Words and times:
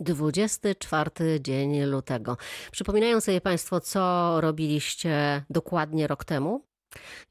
24 0.00 1.40
dzień 1.40 1.82
lutego. 1.82 2.36
Przypominają 2.72 3.20
sobie 3.20 3.40
Państwo, 3.40 3.80
co 3.80 4.36
robiliście 4.40 5.44
dokładnie 5.50 6.06
rok 6.06 6.24
temu? 6.24 6.70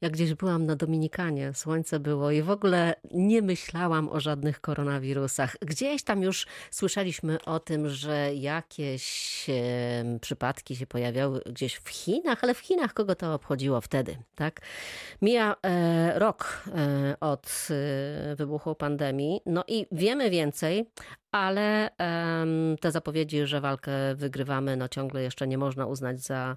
Jak 0.00 0.12
gdzieś 0.12 0.34
byłam 0.34 0.66
na 0.66 0.76
Dominikanie, 0.76 1.54
słońce 1.54 2.00
było 2.00 2.30
i 2.30 2.42
w 2.42 2.50
ogóle 2.50 2.94
nie 3.10 3.42
myślałam 3.42 4.08
o 4.08 4.20
żadnych 4.20 4.60
koronawirusach. 4.60 5.56
Gdzieś 5.60 6.02
tam 6.02 6.22
już 6.22 6.46
słyszeliśmy 6.70 7.44
o 7.44 7.60
tym, 7.60 7.88
że 7.88 8.34
jakieś 8.34 9.46
przypadki 10.20 10.76
się 10.76 10.86
pojawiały 10.86 11.42
gdzieś 11.46 11.74
w 11.74 11.88
Chinach, 11.88 12.44
ale 12.44 12.54
w 12.54 12.58
Chinach 12.58 12.94
kogo 12.94 13.14
to 13.14 13.34
obchodziło 13.34 13.80
wtedy, 13.80 14.16
tak? 14.34 14.60
Mija 15.22 15.56
e, 15.62 16.18
rok 16.18 16.62
e, 16.66 17.16
od 17.20 17.68
e, 17.70 18.36
wybuchu 18.36 18.74
pandemii, 18.74 19.40
no 19.46 19.64
i 19.68 19.86
wiemy 19.92 20.30
więcej, 20.30 20.90
ale 21.32 21.90
te 22.80 22.90
zapowiedzi, 22.90 23.46
że 23.46 23.60
walkę 23.60 24.14
wygrywamy, 24.14 24.76
no 24.76 24.88
ciągle 24.88 25.22
jeszcze 25.22 25.48
nie 25.48 25.58
można 25.58 25.86
uznać 25.86 26.20
za 26.20 26.56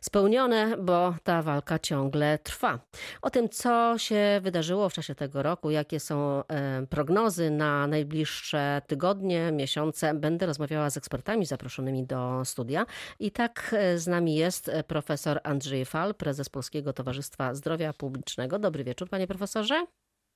spełnione, 0.00 0.76
bo 0.76 1.14
ta 1.24 1.42
walka 1.42 1.78
ciągle 1.78 2.38
trwa. 2.38 2.78
O 3.22 3.30
tym, 3.30 3.48
co 3.48 3.98
się 3.98 4.40
wydarzyło 4.42 4.88
w 4.88 4.92
czasie 4.92 5.14
tego 5.14 5.42
roku, 5.42 5.70
jakie 5.70 6.00
są 6.00 6.42
prognozy 6.90 7.50
na 7.50 7.86
najbliższe 7.86 8.82
tygodnie, 8.86 9.52
miesiące, 9.52 10.14
będę 10.14 10.46
rozmawiała 10.46 10.90
z 10.90 10.96
ekspertami 10.96 11.46
zaproszonymi 11.46 12.06
do 12.06 12.44
studia. 12.44 12.86
I 13.18 13.30
tak 13.30 13.74
e, 13.78 13.98
z 13.98 14.06
nami 14.06 14.34
jest 14.34 14.68
e, 14.68 14.84
profesor 14.84 15.40
Andrzej 15.42 15.84
Fal, 15.84 16.14
prezes 16.14 16.48
Polskiego 16.48 16.92
Towarzystwa 16.92 17.54
Zdrowia 17.54 17.92
Publicznego. 17.92 18.58
Dobry 18.58 18.84
wieczór, 18.84 19.08
panie 19.08 19.26
profesorze. 19.26 19.86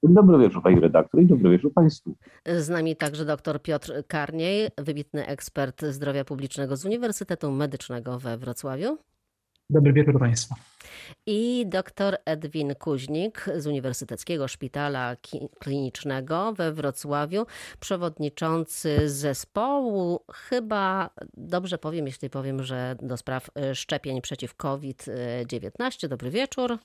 Dobry 0.02 0.38
wieczór 0.38 0.62
Pani 0.62 0.80
redaktor 0.80 1.22
i 1.22 1.26
dobry 1.26 1.50
wieczór 1.50 1.72
Państwu. 1.72 2.14
Z 2.46 2.68
nami 2.68 2.96
także 2.96 3.24
dr 3.24 3.62
Piotr 3.62 3.92
Karniej, 4.08 4.68
wybitny 4.78 5.26
ekspert 5.26 5.84
zdrowia 5.84 6.24
publicznego 6.24 6.76
z 6.76 6.84
Uniwersytetu 6.84 7.50
Medycznego 7.50 8.18
we 8.18 8.38
Wrocławiu. 8.38 8.98
Dobry 9.70 9.92
wieczór 9.92 10.18
Państwu. 10.18 10.54
I 11.26 11.66
dr 11.66 12.16
Edwin 12.24 12.74
Kuźnik 12.74 13.46
z 13.56 13.66
Uniwersyteckiego 13.66 14.48
Szpitala 14.48 15.16
Klinicznego 15.58 16.52
we 16.52 16.72
Wrocławiu, 16.72 17.46
przewodniczący 17.80 19.08
zespołu, 19.08 20.20
chyba 20.32 21.10
dobrze 21.34 21.78
powiem, 21.78 22.06
jeśli 22.06 22.30
powiem, 22.30 22.62
że 22.62 22.96
do 23.02 23.16
spraw 23.16 23.50
szczepień 23.74 24.20
przeciw 24.20 24.54
COVID-19. 24.54 26.08
Dobry 26.08 26.30
wieczór. 26.30 26.78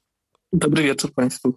Dobry 0.53 0.83
wieczór 0.83 1.13
Państwu. 1.13 1.53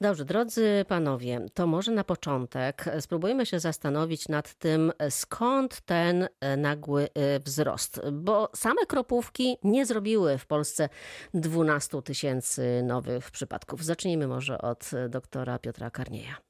Dobrze, 0.00 0.24
drodzy 0.24 0.84
panowie, 0.88 1.46
to 1.54 1.66
może 1.66 1.92
na 1.92 2.04
początek 2.04 2.84
spróbujmy 3.00 3.46
się 3.46 3.60
zastanowić 3.60 4.28
nad 4.28 4.54
tym, 4.54 4.92
skąd 5.10 5.80
ten 5.80 6.28
e, 6.40 6.56
nagły 6.56 7.08
e, 7.14 7.40
wzrost, 7.40 8.00
bo 8.12 8.50
same 8.54 8.86
kropówki 8.86 9.56
nie 9.62 9.86
zrobiły 9.86 10.38
w 10.38 10.46
Polsce 10.46 10.88
12 11.34 12.02
tysięcy 12.02 12.82
nowych 12.82 13.30
przypadków. 13.30 13.84
Zacznijmy 13.84 14.26
może 14.26 14.58
od 14.58 14.90
e, 14.94 15.08
doktora 15.08 15.58
Piotra 15.58 15.90
Karnieja. 15.90 16.49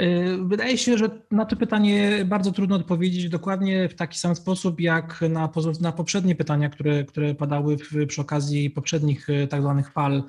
Y, 0.00 0.38
Wydaje 0.44 0.78
się, 0.78 0.98
że 0.98 1.10
na 1.30 1.44
to 1.44 1.56
pytanie 1.56 2.24
bardzo 2.26 2.52
trudno 2.52 2.76
odpowiedzieć 2.76 3.28
dokładnie 3.28 3.88
w 3.88 3.94
taki 3.94 4.18
sam 4.18 4.34
sposób, 4.36 4.80
jak 4.80 5.20
na, 5.30 5.48
na 5.80 5.92
poprzednie 5.92 6.34
pytania, 6.34 6.68
które, 6.68 7.04
które 7.04 7.34
padały 7.34 7.76
w, 7.76 8.06
przy 8.06 8.20
okazji 8.20 8.70
poprzednich 8.70 9.28
y, 9.28 9.46
tak 9.46 9.62
zwanych 9.62 9.92
fal 9.92 10.22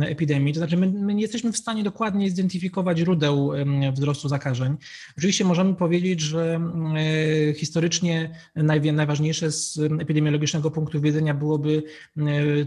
epidemii. 0.00 0.54
To 0.54 0.60
znaczy, 0.60 0.76
my, 0.76 0.86
my 0.86 1.14
nie 1.14 1.22
jesteśmy 1.22 1.52
w 1.52 1.56
stanie 1.56 1.82
dokładnie 1.82 2.30
zidentyfikować 2.30 2.98
źródeł 2.98 3.52
wzrostu 3.92 4.28
zakażeń. 4.28 4.76
Oczywiście 5.18 5.44
możemy 5.44 5.74
powiedzieć, 5.74 6.20
że 6.20 6.60
y, 7.50 7.54
historycznie 7.54 8.30
najważniejsze 8.92 9.50
z 9.50 9.78
epidemiologicznego 9.78 10.70
punktu 10.70 11.00
widzenia 11.00 11.34
byłoby 11.34 11.82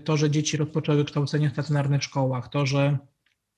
to, 0.03 0.17
że 0.17 0.29
dzieci 0.29 0.57
rozpoczęły 0.57 1.05
kształcenie 1.05 1.49
w 1.49 1.53
stacjonarnych 1.53 2.03
szkołach, 2.03 2.49
to, 2.49 2.65
że 2.65 2.97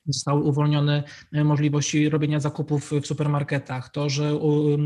zostały 0.07 0.43
uwolnione 0.43 1.03
e, 1.33 1.43
możliwości 1.43 2.09
robienia 2.09 2.39
zakupów 2.39 2.91
w 3.01 3.07
supermarketach, 3.07 3.89
to, 3.89 4.09
że 4.09 4.39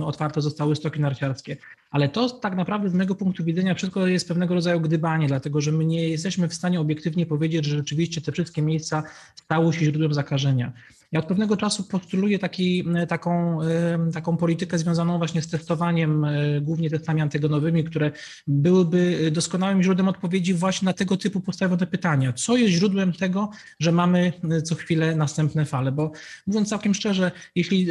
otwarte 0.05 0.41
zostały 0.41 0.75
stoki 0.75 0.99
narciarskie. 0.99 1.57
Ale 1.91 2.09
to 2.09 2.29
tak 2.29 2.55
naprawdę 2.55 2.89
z 2.89 2.93
mojego 2.93 3.15
punktu 3.15 3.43
widzenia 3.43 3.75
wszystko 3.75 4.07
jest 4.07 4.27
pewnego 4.27 4.53
rodzaju 4.53 4.79
gdybanie, 4.79 5.27
dlatego 5.27 5.61
że 5.61 5.71
my 5.71 5.85
nie 5.85 6.09
jesteśmy 6.09 6.47
w 6.47 6.53
stanie 6.53 6.79
obiektywnie 6.79 7.25
powiedzieć, 7.25 7.65
że 7.65 7.77
rzeczywiście 7.77 8.21
te 8.21 8.31
wszystkie 8.31 8.61
miejsca 8.61 9.03
stały 9.35 9.73
się 9.73 9.85
źródłem 9.85 10.13
zakażenia. 10.13 10.73
Ja 11.11 11.19
od 11.19 11.25
pewnego 11.25 11.57
czasu 11.57 11.83
postuluję 11.83 12.39
taki, 12.39 12.85
taką, 13.07 13.61
e, 13.61 14.11
taką 14.13 14.37
politykę 14.37 14.77
związaną 14.77 15.17
właśnie 15.17 15.41
z 15.41 15.47
testowaniem, 15.47 16.25
e, 16.25 16.61
głównie 16.61 16.89
testami 16.89 17.21
antygenowymi, 17.21 17.83
które 17.83 18.11
byłyby 18.47 19.31
doskonałym 19.31 19.83
źródłem 19.83 20.07
odpowiedzi 20.07 20.53
właśnie 20.53 20.85
na 20.85 20.93
tego 20.93 21.17
typu 21.17 21.41
postawione 21.41 21.87
pytania. 21.87 22.33
Co 22.33 22.57
jest 22.57 22.73
źródłem 22.73 23.13
tego, 23.13 23.49
że 23.79 23.91
mamy 23.91 24.33
e, 24.51 24.61
co 24.61 24.75
chwilę 24.75 25.15
następne 25.15 25.65
fale? 25.65 25.91
Bo 25.91 26.11
mówiąc 26.47 26.69
całkiem 26.69 26.93
szczerze, 26.93 27.31
jeśli 27.55 27.87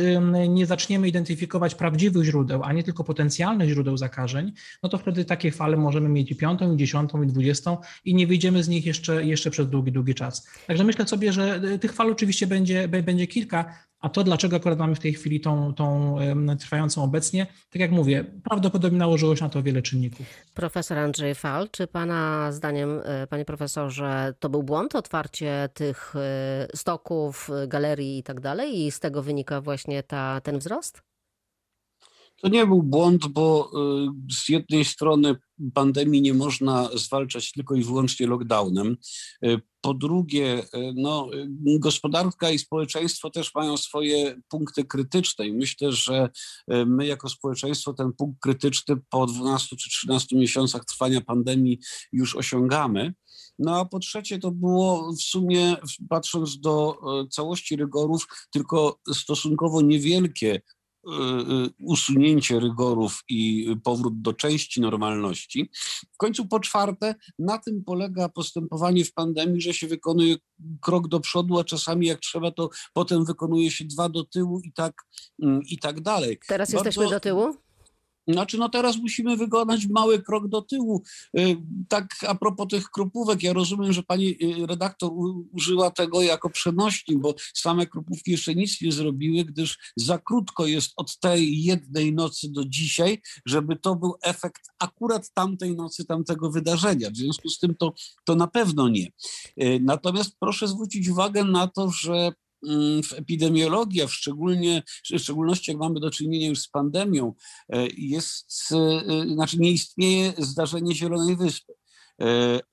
nie 0.48 0.66
zaczniemy 0.66 1.08
identyfikować 1.08 1.74
prawdziwych 1.74 2.24
źródeł, 2.24 2.62
a 2.62 2.72
nie 2.72 2.82
tylko 2.82 3.04
potencjalnych 3.04 3.68
źródeł 3.68 3.96
zakażeń, 3.96 4.52
no 4.82 4.88
to 4.88 4.98
wtedy 4.98 5.24
takie 5.24 5.52
fale 5.52 5.76
możemy 5.76 6.08
mieć 6.08 6.30
i 6.30 6.36
piątą, 6.36 6.74
i 6.74 6.76
dziesiątą, 6.76 7.22
i 7.22 7.26
dwudziestą 7.26 7.76
i 8.04 8.14
nie 8.14 8.26
wyjdziemy 8.26 8.62
z 8.62 8.68
nich 8.68 8.86
jeszcze, 8.86 9.24
jeszcze 9.24 9.50
przez 9.50 9.68
długi, 9.68 9.92
długi 9.92 10.14
czas. 10.14 10.48
Także 10.66 10.84
myślę 10.84 11.08
sobie, 11.08 11.32
że 11.32 11.54
e, 11.54 11.78
tych 11.78 11.92
fal 11.92 12.10
oczywiście 12.10 12.46
będzie, 12.46 12.88
będzie 13.08 13.26
kilka, 13.26 13.74
a 14.00 14.08
to, 14.08 14.24
dlaczego 14.24 14.56
akurat 14.56 14.78
mamy 14.78 14.94
w 14.94 15.00
tej 15.00 15.12
chwili 15.12 15.40
tą, 15.40 15.74
tą 15.74 16.16
trwającą 16.58 17.02
obecnie, 17.02 17.46
tak 17.70 17.80
jak 17.80 17.90
mówię, 17.90 18.24
prawdopodobnie 18.44 18.98
nałożyło 18.98 19.36
się 19.36 19.44
na 19.44 19.50
to 19.50 19.62
wiele 19.62 19.82
czynników. 19.82 20.26
Profesor 20.54 20.98
Andrzej 20.98 21.34
Fal, 21.34 21.68
czy 21.70 21.86
pana 21.86 22.52
zdaniem, 22.52 23.00
e, 23.04 23.26
panie 23.26 23.44
profesorze, 23.44 24.34
to 24.38 24.48
był 24.48 24.62
błąd 24.62 24.94
otwarcie 24.94 25.68
tych 25.74 26.14
e, 26.16 26.68
stoków, 26.74 27.50
e, 27.50 27.68
galerii 27.68 28.18
i 28.18 28.22
tak 28.22 28.40
dalej 28.40 28.86
i 28.86 28.90
z 28.90 29.00
tego 29.00 29.22
wynika 29.22 29.60
właśnie 29.60 30.02
ta, 30.02 30.40
ten 30.40 30.58
wzrost? 30.58 31.02
To 32.42 32.48
nie 32.48 32.66
był 32.66 32.82
błąd, 32.82 33.26
bo 33.26 33.70
z 34.30 34.48
jednej 34.48 34.84
strony 34.84 35.36
pandemii 35.74 36.22
nie 36.22 36.34
można 36.34 36.90
zwalczać 36.94 37.52
tylko 37.52 37.74
i 37.74 37.84
wyłącznie 37.84 38.26
lockdownem. 38.26 38.96
Y, 39.44 39.60
Po 39.80 39.94
drugie, 39.94 40.62
y, 40.62 40.92
no, 40.94 41.30
y, 41.34 41.78
gospodarka 41.78 42.50
i 42.50 42.58
społeczeństwo 42.58 43.30
też 43.30 43.54
mają 43.54 43.76
swoje 43.76 44.40
punkty 44.48 44.84
krytyczne 44.84 45.46
i 45.46 45.52
myślę, 45.52 45.92
że 45.92 46.28
my 46.86 47.06
jako 47.06 47.28
społeczeństwo 47.28 47.92
ten 47.92 48.12
punkt 48.12 48.40
krytyczny 48.40 48.96
po 49.10 49.26
12 49.26 49.76
czy 49.76 49.90
13 49.90 50.36
miesiącach 50.36 50.84
trwania 50.84 51.20
pandemii 51.20 51.78
już 52.12 52.36
osiągamy. 52.36 53.14
No 53.58 53.80
a 53.80 53.84
po 53.84 53.98
trzecie 53.98 54.38
to 54.38 54.50
było 54.50 55.12
w 55.12 55.22
sumie, 55.22 55.76
patrząc 56.08 56.60
do 56.60 56.98
całości 57.30 57.76
rygorów, 57.76 58.26
tylko 58.50 58.98
stosunkowo 59.14 59.82
niewielkie 59.82 60.60
usunięcie 61.80 62.60
rygorów 62.60 63.24
i 63.28 63.66
powrót 63.84 64.22
do 64.22 64.32
części 64.32 64.80
normalności. 64.80 65.70
W 66.12 66.16
końcu 66.16 66.46
po 66.46 66.60
czwarte, 66.60 67.14
na 67.38 67.58
tym 67.58 67.84
polega 67.84 68.28
postępowanie 68.28 69.04
w 69.04 69.12
pandemii, 69.12 69.60
że 69.60 69.74
się 69.74 69.86
wykonuje 69.86 70.36
krok 70.80 71.08
do 71.08 71.20
przodu, 71.20 71.58
a 71.58 71.64
czasami 71.64 72.06
jak 72.06 72.20
trzeba, 72.20 72.50
to 72.50 72.70
potem 72.92 73.24
wykonuje 73.24 73.70
się 73.70 73.84
dwa 73.84 74.08
do 74.08 74.24
tyłu 74.24 74.60
i 74.64 74.72
tak, 74.72 74.94
mm, 75.42 75.60
i 75.62 75.78
tak 75.78 76.00
dalej. 76.00 76.38
Teraz 76.48 76.72
Bardzo- 76.72 76.88
jesteśmy 76.88 77.10
do 77.10 77.20
tyłu? 77.20 77.67
Znaczy, 78.28 78.58
no 78.58 78.68
teraz 78.68 78.96
musimy 78.96 79.36
wykonać 79.36 79.86
mały 79.86 80.22
krok 80.22 80.48
do 80.48 80.62
tyłu. 80.62 81.02
Y, 81.38 81.56
Tak 81.88 82.06
a 82.26 82.34
propos 82.34 82.66
tych 82.68 82.90
kropówek, 82.90 83.42
ja 83.42 83.52
rozumiem, 83.52 83.92
że 83.92 84.02
pani 84.02 84.28
y, 84.28 84.66
redaktor 84.66 85.10
użyła 85.52 85.90
tego 85.90 86.22
jako 86.22 86.50
przenośni, 86.50 87.16
bo 87.16 87.34
same 87.54 87.86
kropówki 87.86 88.30
jeszcze 88.30 88.54
nic 88.54 88.80
nie 88.80 88.92
zrobiły, 88.92 89.44
gdyż 89.44 89.78
za 89.96 90.18
krótko 90.18 90.66
jest 90.66 90.92
od 90.96 91.18
tej 91.18 91.62
jednej 91.62 92.14
nocy 92.14 92.52
do 92.52 92.64
dzisiaj, 92.64 93.22
żeby 93.46 93.76
to 93.76 93.96
był 93.96 94.14
efekt 94.22 94.62
akurat 94.78 95.30
tamtej 95.34 95.76
nocy, 95.76 96.04
tamtego 96.04 96.50
wydarzenia. 96.50 97.10
W 97.10 97.16
związku 97.16 97.48
z 97.48 97.58
tym 97.58 97.74
to, 97.74 97.92
to 98.24 98.34
na 98.34 98.46
pewno 98.46 98.88
nie. 98.88 99.06
Y, 99.62 99.80
Natomiast 99.82 100.32
proszę 100.40 100.68
zwrócić 100.68 101.08
uwagę 101.08 101.44
na 101.44 101.68
to, 101.68 101.90
że 101.90 102.32
w 103.02 103.12
epidemiologii, 103.12 104.02
a 104.02 104.06
w 104.06 104.12
szczególnie, 104.12 104.82
w 105.10 105.18
szczególności 105.18 105.70
jak 105.70 105.80
mamy 105.80 106.00
do 106.00 106.10
czynienia 106.10 106.48
już 106.48 106.60
z 106.60 106.68
pandemią, 106.68 107.34
e, 107.68 107.86
jest, 107.96 108.52
e, 108.72 108.76
e, 108.76 109.28
znaczy 109.34 109.58
nie 109.58 109.70
istnieje 109.70 110.32
zdarzenie 110.38 110.94
Zielonej 110.94 111.36
Wyspy. 111.36 111.72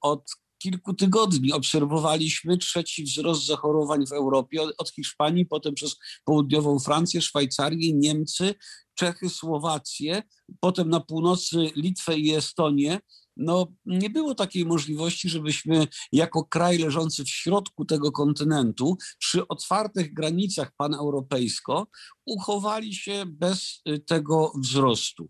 Od 0.02 0.32
kilku 0.58 0.94
tygodni 0.94 1.54
obserwowaliśmy 1.54 2.58
trzeci 2.58 3.04
wzrost 3.04 3.46
zachorowań 3.46 4.08
w 4.08 4.12
Europie, 4.12 4.62
od 4.78 4.90
Hiszpanii, 4.90 5.46
potem 5.46 5.74
przez 5.76 5.96
południową 6.24 6.80
Francję, 6.80 7.22
Szwajcarię, 7.22 7.94
Niemcy, 7.94 8.56
Czechy, 8.96 9.30
Słowację, 9.30 10.24
potem 10.60 10.90
na 10.90 11.00
północy 11.00 11.72
Litwę 11.76 12.18
i 12.18 12.34
Estonię. 12.34 13.00
No, 13.38 13.68
nie 13.86 14.10
było 14.10 14.36
takiej 14.36 14.66
możliwości, 14.66 15.30
żebyśmy 15.30 15.88
jako 16.12 16.44
kraj 16.46 16.78
leżący 16.78 17.24
w 17.24 17.30
środku 17.30 17.86
tego 17.86 18.12
kontynentu, 18.12 18.98
przy 19.20 19.48
otwartych 19.48 20.14
granicach 20.14 20.72
paneuropejsko, 20.78 21.88
uchowali 22.26 22.94
się 22.94 23.24
bez 23.28 23.82
y, 23.90 24.00
tego 24.00 24.52
wzrostu. 24.64 25.30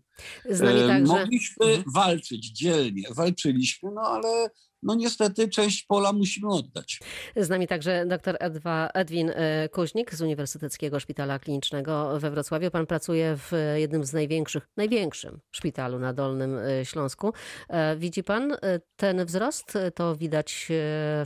Z 0.50 0.60
nami 0.60 0.80
E, 0.80 0.86
także. 0.88 1.12
Mogliśmy 1.12 1.66
Mhm. 1.66 1.84
walczyć 1.94 2.52
dzielnie, 2.52 3.02
walczyliśmy, 3.10 3.90
no 3.94 4.00
ale 4.00 4.50
no 4.82 4.94
niestety 4.94 5.48
część 5.48 5.82
pola 5.82 6.12
musimy 6.12 6.48
oddać. 6.48 7.00
Z 7.36 7.48
nami 7.48 7.66
także 7.66 8.06
dr 8.06 8.36
Edwa, 8.40 8.88
Edwin 8.94 9.30
e, 9.34 9.68
Kuźnik 9.68 10.14
z 10.14 10.20
Uniwersyteckiego 10.20 11.00
Szpitala 11.00 11.38
Klinicznego 11.38 12.20
we 12.20 12.30
Wrocławiu. 12.30 12.70
Pan 12.70 12.86
pracuje 12.86 13.36
w 13.36 13.52
jednym 13.74 14.04
z 14.04 14.12
największych, 14.12 14.68
największym 14.76 15.40
szpitalu 15.50 15.98
na 15.98 16.12
Dolnym 16.12 16.58
e, 16.58 16.84
Śląsku. 16.84 17.32
E, 17.68 17.96
Widzi 17.96 18.24
pan 18.24 18.56
ten 18.96 19.24
wzrost? 19.24 19.78
To 19.94 20.16
widać 20.16 20.66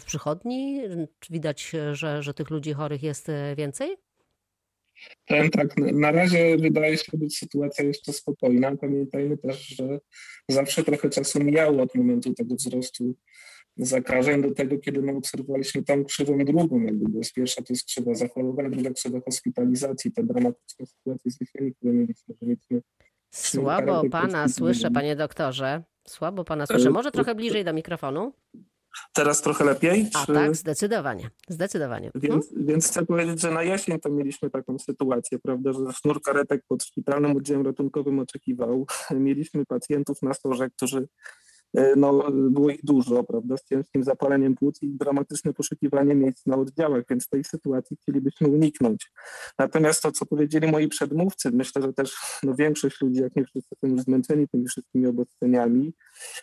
w 0.01 0.05
przychodni? 0.07 0.83
Widać, 1.31 1.73
że, 1.93 2.23
że 2.23 2.35
tych 2.35 2.51
ludzi 2.51 2.73
chorych 2.73 3.03
jest 3.03 3.27
więcej? 3.57 4.10
Powiem 5.27 5.51
tak, 5.51 5.77
na- 5.77 6.13
razie 6.13 6.57
wydaje 6.57 6.97
się 6.97 7.19
być 7.19 7.39
sytuacja 7.39 7.85
jeszcze 7.85 8.13
spokojna. 8.13 8.77
Pamiętajmy 8.77 9.37
też, 9.39 9.67
że 9.67 9.99
zawsze 10.49 10.85
trochę 10.85 11.11
czasu 11.11 11.45
mijało 11.45 11.83
od 11.83 11.95
momentu 11.95 12.35
tego 12.35 12.55
wzrostu 12.55 13.15
zakażeń 13.77 14.43
do 14.43 14.55
tego, 14.55 14.79
kiedy 14.79 15.03
my 15.03 15.17
obserwowaliśmy 15.17 15.83
tą 15.83 16.05
krzywą 16.05 16.45
drugą, 16.45 16.83
jakby 16.83 17.09
bo 17.09 17.19
jest 17.19 17.33
pierwsza 17.35 17.63
to 17.63 17.73
jest 17.73 17.87
krzywa 17.87 18.15
zachorowań, 18.15 18.71
druga 18.71 18.91
krzywa 18.91 19.21
hospitalizacji, 19.21 20.13
te 20.13 20.23
dramatyczne 20.23 20.87
sytuacje 20.87 21.31
z 21.31 21.41
jesieni, 21.41 21.75
które 21.75 21.93
mieliśmy, 21.93 22.35
że 22.41 22.47
mieliśmy 22.47 22.81
Słabo 23.31 24.11
pana 24.11 24.49
słyszę, 24.49 24.91
panie 24.91 25.17
doktorze. 25.17 25.83
Słabo 26.09 26.45
pana 26.45 26.67
słyszę. 26.67 26.91
Może 26.91 27.11
trochę 27.11 27.35
bliżej 27.35 27.65
do 27.65 27.73
mikrofonu? 27.73 28.33
Teraz 29.13 29.43
trochę 29.43 29.65
lepiej? 29.65 30.11
A 30.15 30.27
czy- 30.27 30.33
tak, 30.33 30.57
zdecydowanie. 30.57 31.31
Zdecydowanie. 31.49 32.11
Mhm. 32.15 32.33
Więc, 32.33 32.47
więc 32.57 32.89
chcę 32.89 33.07
powiedzieć, 33.07 33.41
że 33.41 33.51
na 33.51 33.63
jesień 33.63 34.01
to 34.01 34.11
mieliśmy 34.11 34.51
taką 34.51 34.79
sytuację, 34.79 35.39
prawda, 35.39 35.73
że 35.73 35.93
sznur 35.93 36.23
karetek 36.23 36.63
pod 36.69 36.85
szpitalnym 36.85 37.37
oddziałem 37.37 37.67
ratunkowym 37.67 38.19
oczekiwał. 38.19 38.87
Mieliśmy 39.11 39.67
pacjentów 39.67 40.23
na 40.23 40.35
sorze, 40.35 40.71
którzy, 40.71 41.09
no, 41.97 42.31
było 42.33 42.71
ich 42.71 42.85
dużo, 42.85 43.25
prawda, 43.25 43.57
z 43.57 43.65
ciężkim 43.65 44.05
zapaleniem 44.05 44.55
płuc 44.55 44.83
i 44.83 44.89
dramatyczne 44.89 45.53
poszukiwanie 45.53 46.15
miejsc 46.15 46.47
na 46.47 46.57
oddziałach, 46.57 47.05
więc 47.11 47.29
tej 47.29 47.45
sytuacji 47.45 47.97
chcielibyśmy 47.97 48.49
uniknąć. 48.49 49.13
Natomiast 49.59 50.03
to, 50.03 50.13
co 50.13 50.27
powiedzieli 50.27 50.69
moi 50.69 50.89
przedmówcy, 50.89 51.51
myślę, 51.51 51.83
że 51.83 51.93
też 51.93 52.17
no, 52.43 52.55
większość 52.55 53.01
ludzi, 53.01 53.21
jak 53.21 53.37
nie 53.37 53.45
wszyscy, 53.45 53.77
są 53.81 53.91
już 53.91 54.01
zmęczeni 54.01 54.49
tymi 54.49 54.69
wszystkimi 54.69 55.07
obostrzeniami. 55.07 55.93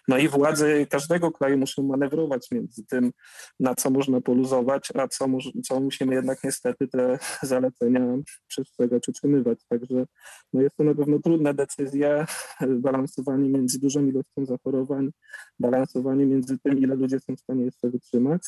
No 0.08 0.18
i 0.18 0.28
władze 0.28 0.86
każdego 0.86 1.32
kraju 1.32 1.58
muszą 1.58 1.84
manewrować 1.84 2.52
między 2.52 2.86
tym, 2.86 3.12
na 3.60 3.76
co 3.76 3.90
można 3.90 4.22
poluzować, 4.22 4.90
a 4.96 5.08
co, 5.08 5.28
co 5.64 5.80
musimy 5.80 6.16
jednak 6.16 6.44
niestety 6.44 6.88
te 6.88 7.20
zalecenia 7.42 8.18
przestrzegać, 8.48 9.08
utrzymywać. 9.08 9.60
Także 9.70 10.06
no 10.54 10.62
jest 10.62 10.76
to 10.76 10.84
na 10.84 10.96
pewno 10.96 11.20
trudna 11.20 11.54
decyzja, 11.54 12.26
balansowanie 12.68 13.50
między 13.50 13.80
dużą 13.80 14.06
ilością 14.06 14.46
zachorowań, 14.46 15.12
balansowanie 15.60 16.26
między 16.26 16.58
tym, 16.60 16.80
ile 16.80 16.96
ludzie 16.96 17.20
są 17.20 17.36
w 17.36 17.40
stanie 17.40 17.66
jeszcze 17.66 17.90
wytrzymać. 17.90 18.42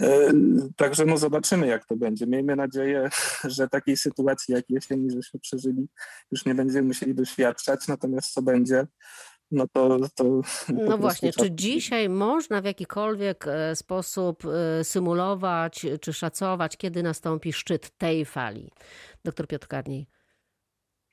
E, 0.00 0.32
Także 0.76 1.04
no 1.04 1.16
zobaczymy, 1.16 1.66
jak 1.66 1.86
to 1.86 1.96
będzie. 1.96 2.26
Miejmy 2.26 2.56
nadzieję, 2.56 3.08
że 3.44 3.68
takiej 3.68 3.96
sytuacji 3.96 4.54
jak 4.54 4.64
jesień, 4.68 5.10
żeśmy 5.10 5.40
przeżyli, 5.40 5.88
już 6.32 6.44
nie 6.46 6.54
będziemy 6.54 6.88
musieli 6.88 7.14
doświadczać, 7.14 7.88
natomiast 7.88 8.32
co 8.32 8.42
będzie, 8.42 8.86
no 9.50 9.68
to... 9.72 9.98
to 10.14 10.40
No 10.68 10.98
właśnie, 10.98 11.32
czy 11.32 11.50
dzisiaj 11.50 12.08
można 12.08 12.60
w 12.60 12.64
jakikolwiek 12.64 13.46
e, 13.46 13.76
sposób 13.76 14.42
e, 14.44 14.84
symulować 14.84 15.86
czy 16.00 16.12
szacować, 16.12 16.76
kiedy 16.76 17.02
nastąpi 17.02 17.52
szczyt 17.52 17.90
tej 17.98 18.24
fali? 18.24 18.70
Doktor 19.24 19.46
Piotr 19.46 19.68
Karniej. 19.68 20.06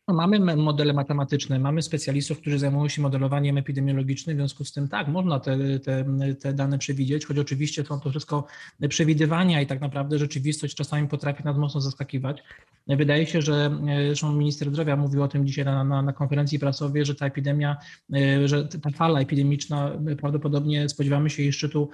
No, 0.08 0.14
Mamy 0.14 0.56
modele 0.56 0.94
matematyczne, 0.94 1.60
mamy 1.60 1.82
specjalistów, 1.82 2.40
którzy 2.40 2.60
zajmują 2.60 2.90
się 2.90 3.02
modelowaniem 3.02 3.58
epidemiologicznym, 3.58 4.36
w 4.36 4.40
związku 4.40 4.64
z 4.64 4.72
tym 4.72 4.88
tak, 4.88 5.08
można 5.08 5.40
te, 5.40 5.80
te, 5.80 6.06
te 6.40 6.54
dane 6.54 6.78
przewidzieć, 6.78 7.26
choć 7.26 7.38
oczywiście 7.38 7.86
są 7.86 8.00
to 8.00 8.10
wszystko 8.10 8.46
przewidywania 8.90 9.62
i 9.62 9.68
tak 9.68 9.82
naprawdę 9.82 10.18
rzeczywistość 10.20 10.76
czasami 10.76 11.08
potrafi 11.08 11.44
nas 11.44 11.58
mocno 11.58 11.82
zaskakiwać. 11.82 12.44
Wydaje 12.88 13.26
się, 13.26 13.42
że 13.42 13.80
e, 13.88 14.06
zresztą 14.08 14.34
minister 14.34 14.70
zdrowia 14.70 14.96
mówił 14.96 15.24
o 15.24 15.28
tym 15.28 15.48
dzisiaj 15.48 15.66
na, 15.66 15.84
na, 15.84 16.02
na 16.02 16.14
konferencji 16.14 16.60
prasowej, 16.60 17.06
że 17.06 17.16
ta 17.16 17.26
epidemia, 17.26 17.78
e, 18.14 18.48
że 18.48 18.68
ta 18.68 18.90
fala 18.90 19.20
epidemiczna 19.20 19.92
e, 20.08 20.16
prawdopodobnie 20.16 20.90
spodziewamy 20.90 21.30
się 21.30 21.44
jej 21.44 21.54
szczytu 21.54 21.90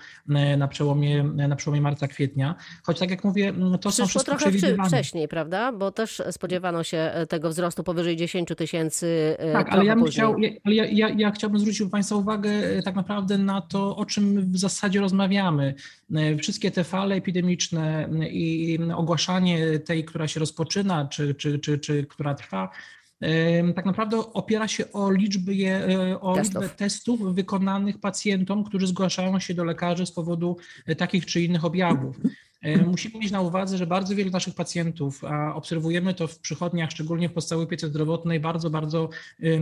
na 0.57 0.67
przełomie, 0.67 1.23
na 1.23 1.55
przełomie 1.55 1.81
marca, 1.81 2.07
kwietnia, 2.07 2.55
choć 2.83 2.99
tak 2.99 3.09
jak 3.09 3.23
mówię, 3.23 3.53
to 3.53 3.91
są 3.91 4.03
Przyszło 4.03 4.07
wszystko 4.07 4.31
trochę 4.31 4.51
przewidywania. 4.51 4.89
wcześniej, 4.89 5.27
prawda? 5.27 5.71
Bo 5.71 5.91
też 5.91 6.21
spodziewano 6.31 6.83
się 6.83 7.11
tego 7.29 7.49
wzrostu 7.49 7.83
powyżej 7.83 8.02
10 8.03 8.49
tysięcy 8.57 9.35
e, 9.39 9.53
Tak, 9.53 9.69
ale 9.69 9.85
ja 9.85 9.95
bym 9.95 10.05
chciał, 10.05 10.39
ja, 10.39 10.49
ale 10.63 10.75
ja, 10.75 10.85
ja, 10.85 11.09
ja 11.09 11.31
chciałbym 11.31 11.59
zwrócić 11.59 11.89
Państwa 11.91 12.15
uwagę 12.15 12.49
e, 12.49 12.83
tak 12.83 12.95
naprawdę 12.95 13.37
na 13.37 13.61
to, 13.61 13.95
o 13.95 14.05
czym 14.05 14.51
w 14.51 14.57
zasadzie 14.57 14.99
rozmawiamy. 14.99 15.75
E, 16.15 16.37
Wszystkie 16.37 16.71
te 16.71 16.83
fale 16.83 17.15
epidemiczne 17.15 18.09
i 18.31 18.79
ogłaszanie 18.95 19.79
tej, 19.79 20.05
która 20.05 20.27
się 20.27 20.39
rozpoczyna, 20.39 21.07
czy, 21.07 21.35
czy, 21.35 21.59
czy, 21.59 21.79
czy 21.79 22.05
która 22.05 22.33
trwa, 22.35 22.69
tak 23.75 23.85
naprawdę 23.85 24.17
opiera 24.17 24.67
się 24.67 24.91
o 24.91 25.11
liczbę, 25.11 25.51
e, 25.51 26.19
o 26.19 26.35
Testów. 26.35 26.61
liczbę 26.61 26.75
testów 26.75 27.35
wykonanych 27.35 27.99
pacjentom, 27.99 28.63
którzy 28.63 28.87
zgłaszają 28.87 29.39
się 29.39 29.53
do 29.53 29.63
lekarzy 29.63 30.05
z 30.05 30.11
powodu 30.11 30.57
takich 30.97 31.25
czy 31.25 31.41
innych 31.41 31.65
objawów. 31.65 32.15
E, 32.63 32.77
Musimy 32.77 33.19
mieć 33.19 33.31
na 33.31 33.41
uwadze, 33.41 33.77
że 33.77 33.87
bardzo 33.87 34.15
wielu 34.15 34.31
naszych 34.31 34.55
pacjentów, 34.55 35.23
a 35.23 35.55
obserwujemy 35.55 36.13
to 36.13 36.27
w 36.27 36.39
przychodniach, 36.39 36.91
szczególnie 36.91 37.29
w 37.29 37.33
podstawowej 37.33 37.67
opiece 37.67 37.87
zdrowotnej, 37.87 38.39
bardzo, 38.39 38.69
bardzo 38.69 39.09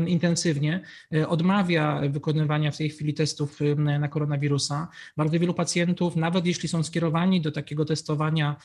intensywnie, 0.07 0.81
e, 1.13 1.27
odmawia 1.27 2.01
wykonywania 2.09 2.71
w 2.71 2.77
tej 2.77 2.89
chwili 2.89 3.13
testów 3.13 3.59
na 3.77 4.07
koronawirusa. 4.07 4.87
Bardzo 5.17 5.39
wielu 5.39 5.53
pacjentów, 5.53 6.15
nawet 6.15 6.45
jeśli 6.45 6.69
są 6.69 6.83
skierowani 6.83 7.41
do 7.41 7.51
takiego 7.51 7.85
testowania, 7.85 8.55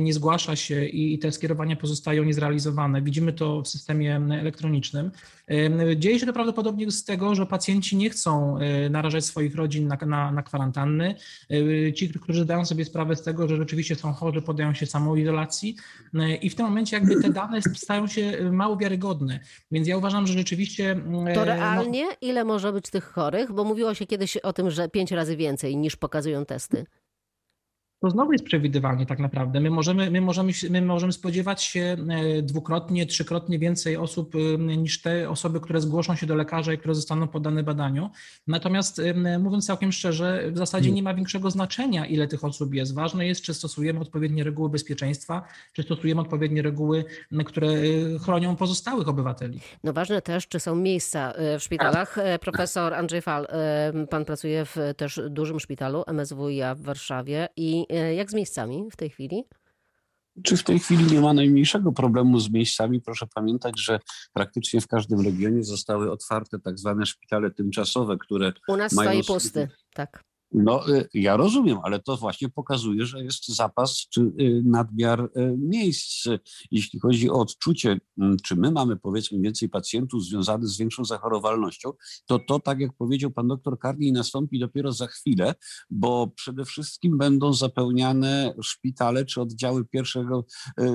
nie 0.00 0.14
zgłasza 0.14 0.56
się 0.56 0.84
i 0.84 1.18
te 1.18 1.32
skierowania 1.32 1.76
pozostają 1.76 2.24
niezrealizowane. 2.24 3.02
Widzimy 3.02 3.32
to 3.32 3.62
w 3.62 3.68
systemie 3.68 4.16
em, 4.16 4.32
elektronicznym. 4.32 5.10
Dzieje 5.96 6.18
się 6.20 6.26
to 6.26 6.32
prawdopodobnie 6.32 6.90
z 6.90 7.04
tego, 7.04 7.34
że 7.34 7.46
pacjenci 7.46 7.96
nie 7.96 8.10
chcą 8.10 8.58
e, 8.58 8.90
narażać 8.90 9.24
swoich 9.24 9.54
rodzin 9.54 9.88
na, 9.88 9.96
na, 10.06 10.32
na 10.32 10.42
kwarantanny. 10.42 11.14
Ci, 11.94 12.08
którzy 12.08 12.42
zdają 12.42 12.64
sobie 12.64 12.84
sprawę 12.84 13.16
z 13.16 13.22
tego, 13.22 13.48
że 13.48 13.56
rzeczywiście 13.68 13.96
są 13.96 14.12
chorzy, 14.12 14.42
podają 14.42 14.74
się 14.74 14.86
samoizolacji 14.86 15.76
e, 16.14 16.36
i 16.36 16.50
w 16.50 16.54
tym 16.54 16.66
momencie 16.66 16.96
jakby 16.96 17.22
te 17.22 17.30
dane 17.30 17.60
stają 17.62 18.06
się 18.06 18.22
e, 18.22 18.52
mało 18.52 18.76
wiarygodne. 18.76 19.40
Więc 19.70 19.88
ja 19.88 19.96
uważam, 19.96 20.26
że 20.26 20.32
rzeczywiście... 20.32 20.90
e, 20.90 21.34
To 21.34 21.40
no, 21.40 21.44
realnie 21.44 22.04
ile 22.20 22.44
może 22.44 22.72
być 22.72 22.90
tych 22.90 23.04
chorych? 23.04 23.52
Bo 23.52 23.64
mówiło 23.64 23.94
się 23.94 24.06
kiedyś 24.06 24.36
o 24.36 24.52
tym, 24.52 24.70
że 24.70 24.88
pięć 24.88 25.12
razy 25.12 25.36
więcej 25.36 25.76
niż 25.76 25.96
pokazują 25.96 26.44
testy. 26.44 26.86
To 28.00 28.10
znowu 28.10 28.32
jest 28.32 28.44
przewidywanie 28.44 29.06
tak 29.06 29.18
naprawdę. 29.18 29.60
My 29.60 29.70
możemy, 29.70 30.10
my 30.10 30.20
możemy, 30.20 30.52
my 30.70 30.82
możemy 30.82 31.12
spodziewać 31.12 31.62
się 31.62 31.96
e, 32.08 32.42
dwukrotnie, 32.42 33.06
trzykrotnie 33.06 33.58
więcej 33.58 33.96
osób 33.96 34.34
e, 34.34 34.58
niż 34.58 35.02
te 35.02 35.30
osoby, 35.30 35.60
które 35.60 35.80
zgłoszą 35.80 36.16
się 36.16 36.26
do 36.26 36.34
lekarza 36.34 36.72
i 36.72 36.78
które 36.78 36.94
zostaną 36.94 37.28
poddane 37.28 37.62
badaniu. 37.62 38.10
Natomiast 38.46 38.98
e, 38.98 39.38
mówiąc 39.38 39.66
całkiem 39.66 39.92
szczerze, 39.92 40.50
w 40.52 40.58
zasadzie 40.58 40.90
nie 40.90 41.02
ma 41.02 41.14
większego 41.14 41.50
znaczenia, 41.50 42.06
ile 42.06 42.28
tych 42.28 42.44
osób 42.44 42.74
jest. 42.74 42.94
Ważne 42.94 43.26
jest, 43.26 43.42
czy 43.42 43.54
stosujemy 43.54 44.00
odpowiednie 44.00 44.44
reguły 44.44 44.70
bezpieczeństwa, 44.70 45.42
czy 45.72 45.82
stosujemy 45.82 46.20
odpowiednie 46.20 46.62
reguły, 46.62 47.04
które 47.44 47.68
chronią 48.24 48.56
pozostałych 48.56 49.08
obywateli. 49.08 49.60
No 49.84 49.92
ważne 49.92 50.22
też, 50.22 50.48
czy 50.48 50.60
są 50.60 50.74
miejsca 50.74 51.32
w 51.58 51.62
szpitalach. 51.62 52.18
E, 52.18 52.38
Profesor 52.38 52.94
Andrzej 52.94 53.22
Fal, 53.22 53.46
pan 54.10 54.24
pracuje 54.24 54.64
w 54.64 54.76
też 54.96 55.20
dużym 55.30 55.60
szpitalu 55.60 56.04
MSWiA 56.06 56.74
w 56.74 56.82
Warszawie 56.82 57.48
i 57.56 57.87
jak 58.16 58.30
z 58.30 58.34
miejscami 58.34 58.84
w 58.92 58.96
tej 58.96 59.10
chwili? 59.10 59.44
Czy 60.42 60.56
w 60.56 60.62
tej 60.62 60.78
chwili 60.78 61.04
nie 61.04 61.20
ma 61.20 61.32
najmniejszego 61.32 61.92
problemu 61.92 62.40
z 62.40 62.50
miejscami? 62.50 63.00
Proszę 63.00 63.26
pamiętać, 63.34 63.80
że 63.80 64.00
praktycznie 64.32 64.80
w 64.80 64.86
każdym 64.86 65.20
regionie 65.20 65.64
zostały 65.64 66.10
otwarte 66.10 66.58
tak 66.58 66.78
zwane 66.78 67.06
szpitale 67.06 67.50
tymczasowe, 67.50 68.16
które 68.18 68.52
U 68.68 68.76
nas 68.76 68.92
Mają 68.92 69.22
stoi 69.22 69.34
pusty. 69.34 69.68
Tak. 69.94 70.24
No, 70.52 70.88
y, 70.88 71.08
ja 71.14 71.36
rozumiem, 71.36 71.78
ale 71.82 71.98
to 71.98 72.16
właśnie 72.16 72.48
pokazuje, 72.48 73.06
że 73.06 73.24
jest 73.24 73.48
zapas 73.48 74.06
czy 74.10 74.20
y, 74.20 74.62
nadmiar 74.64 75.20
y, 75.20 75.56
miejsc. 75.58 76.24
Jeśli 76.70 77.00
chodzi 77.00 77.30
o 77.30 77.34
odczucie, 77.34 77.98
mm, 78.18 78.36
czy 78.44 78.56
my 78.56 78.70
mamy 78.70 78.96
powiedzmy 78.96 79.40
więcej 79.40 79.68
pacjentów 79.68 80.24
związanych 80.24 80.68
z 80.68 80.78
większą 80.78 81.04
zachorowalnością, 81.04 81.92
to 82.26 82.38
to, 82.38 82.60
tak 82.60 82.80
jak 82.80 82.92
powiedział 82.92 83.30
pan 83.30 83.48
doktor 83.48 83.78
Karni, 83.78 84.12
nastąpi 84.12 84.58
dopiero 84.58 84.92
za 84.92 85.06
chwilę, 85.06 85.54
bo 85.90 86.26
przede 86.36 86.64
wszystkim 86.64 87.18
będą 87.18 87.52
zapełniane 87.52 88.54
szpitale 88.62 89.24
czy 89.24 89.40
oddziały 89.40 89.84
pierwszego 89.84 90.44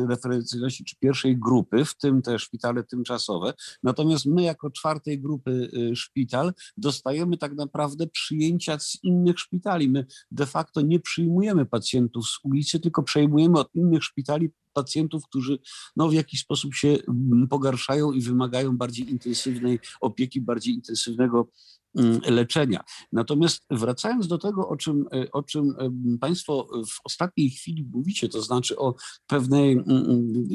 referencyjności, 0.09 0.85
czy 0.85 0.95
pierwszej 0.99 1.37
grupy, 1.37 1.85
w 1.85 1.97
tym 1.97 2.21
te 2.21 2.39
szpitale 2.39 2.83
tymczasowe. 2.83 3.53
Natomiast 3.83 4.25
my 4.25 4.43
jako 4.43 4.71
czwartej 4.71 5.21
grupy 5.21 5.71
szpital 5.95 6.53
dostajemy 6.77 7.37
tak 7.37 7.55
naprawdę 7.55 8.07
przyjęcia 8.07 8.79
z 8.79 8.97
innych 9.03 9.42
szpitali. 9.43 9.89
My 9.89 10.05
de 10.31 10.45
facto 10.45 10.81
nie 10.81 10.99
przyjmujemy 10.99 11.65
pacjentów 11.65 12.27
z 12.27 12.39
ulicy, 12.43 12.79
tylko 12.79 13.03
przejmujemy 13.03 13.59
od 13.59 13.75
innych 13.75 14.03
szpitali 14.03 14.49
pacjentów, 14.73 15.23
którzy 15.25 15.59
no, 15.95 16.09
w 16.09 16.13
jakiś 16.13 16.39
sposób 16.39 16.75
się 16.75 16.87
mm, 16.87 17.47
pogarszają 17.47 18.11
i 18.11 18.21
wymagają 18.21 18.77
bardziej 18.77 19.09
intensywnej 19.09 19.79
opieki, 20.01 20.41
bardziej 20.41 20.73
intensywnego 20.73 21.47
leczenia. 22.29 22.83
Natomiast 23.11 23.65
wracając 23.71 24.27
do 24.27 24.37
tego, 24.37 24.69
o 24.69 24.77
czym, 24.77 25.05
e, 25.13 25.31
o 25.31 25.43
czym 25.43 25.73
em, 25.77 26.17
Państwo 26.21 26.67
w 26.87 26.99
ostatniej 27.03 27.49
chwili 27.49 27.85
mówicie, 27.93 28.29
to 28.29 28.41
znaczy 28.41 28.77
o 28.77 28.95
pewnej 29.27 29.71
mm, 29.71 29.85
mm, 29.89 30.47